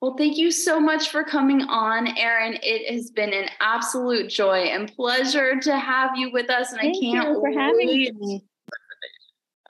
Well, 0.00 0.16
thank 0.16 0.36
you 0.36 0.50
so 0.50 0.80
much 0.80 1.10
for 1.10 1.22
coming 1.22 1.62
on, 1.62 2.08
Erin. 2.18 2.58
It 2.60 2.92
has 2.92 3.12
been 3.12 3.32
an 3.32 3.48
absolute 3.60 4.28
joy 4.28 4.64
and 4.64 4.92
pleasure 4.96 5.60
to 5.60 5.78
have 5.78 6.10
you 6.16 6.32
with 6.32 6.50
us. 6.50 6.72
And 6.72 6.80
thank 6.80 6.96
I 6.96 7.00
can't 7.00 7.28
you 7.28 7.34
for 7.34 7.50
wait. 7.50 7.56
having 7.56 7.86
me. 8.18 8.44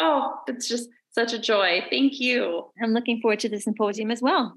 Oh, 0.01 0.37
it's 0.49 0.67
just 0.67 0.88
such 1.11 1.35
a 1.35 1.38
joy. 1.38 1.85
Thank 1.91 2.19
you. 2.19 2.71
I'm 2.83 2.93
looking 2.93 3.21
forward 3.21 3.41
to 3.41 3.51
the 3.51 3.61
symposium 3.61 4.11
as 4.11 4.23
well. 4.23 4.57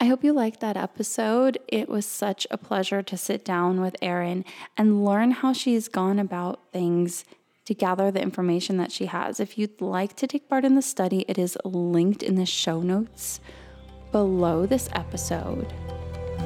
I 0.00 0.06
hope 0.06 0.24
you 0.24 0.32
liked 0.32 0.60
that 0.60 0.78
episode. 0.78 1.58
It 1.68 1.90
was 1.90 2.06
such 2.06 2.46
a 2.50 2.56
pleasure 2.56 3.02
to 3.02 3.16
sit 3.18 3.44
down 3.44 3.82
with 3.82 3.96
Erin 4.00 4.46
and 4.78 5.04
learn 5.04 5.32
how 5.32 5.52
she's 5.52 5.88
gone 5.88 6.18
about 6.18 6.72
things 6.72 7.26
to 7.66 7.74
gather 7.74 8.10
the 8.10 8.22
information 8.22 8.78
that 8.78 8.90
she 8.90 9.06
has. 9.06 9.38
If 9.38 9.58
you'd 9.58 9.80
like 9.80 10.16
to 10.16 10.26
take 10.26 10.48
part 10.48 10.64
in 10.64 10.74
the 10.74 10.82
study, 10.82 11.26
it 11.28 11.38
is 11.38 11.56
linked 11.64 12.22
in 12.22 12.36
the 12.36 12.46
show 12.46 12.80
notes 12.80 13.40
below 14.12 14.66
this 14.66 14.88
episode. 14.92 15.72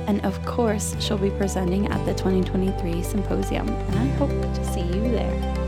And 0.07 0.25
of 0.25 0.43
course, 0.47 0.95
she'll 1.01 1.19
be 1.19 1.31
presenting 1.31 1.89
at 1.89 2.05
the 2.07 2.15
2023 2.15 3.03
symposium, 3.03 3.69
and 3.69 3.99
I 3.99 4.07
hope 4.17 4.31
to 4.31 4.65
see 4.73 4.83
you 4.83 5.03
there. 5.11 5.66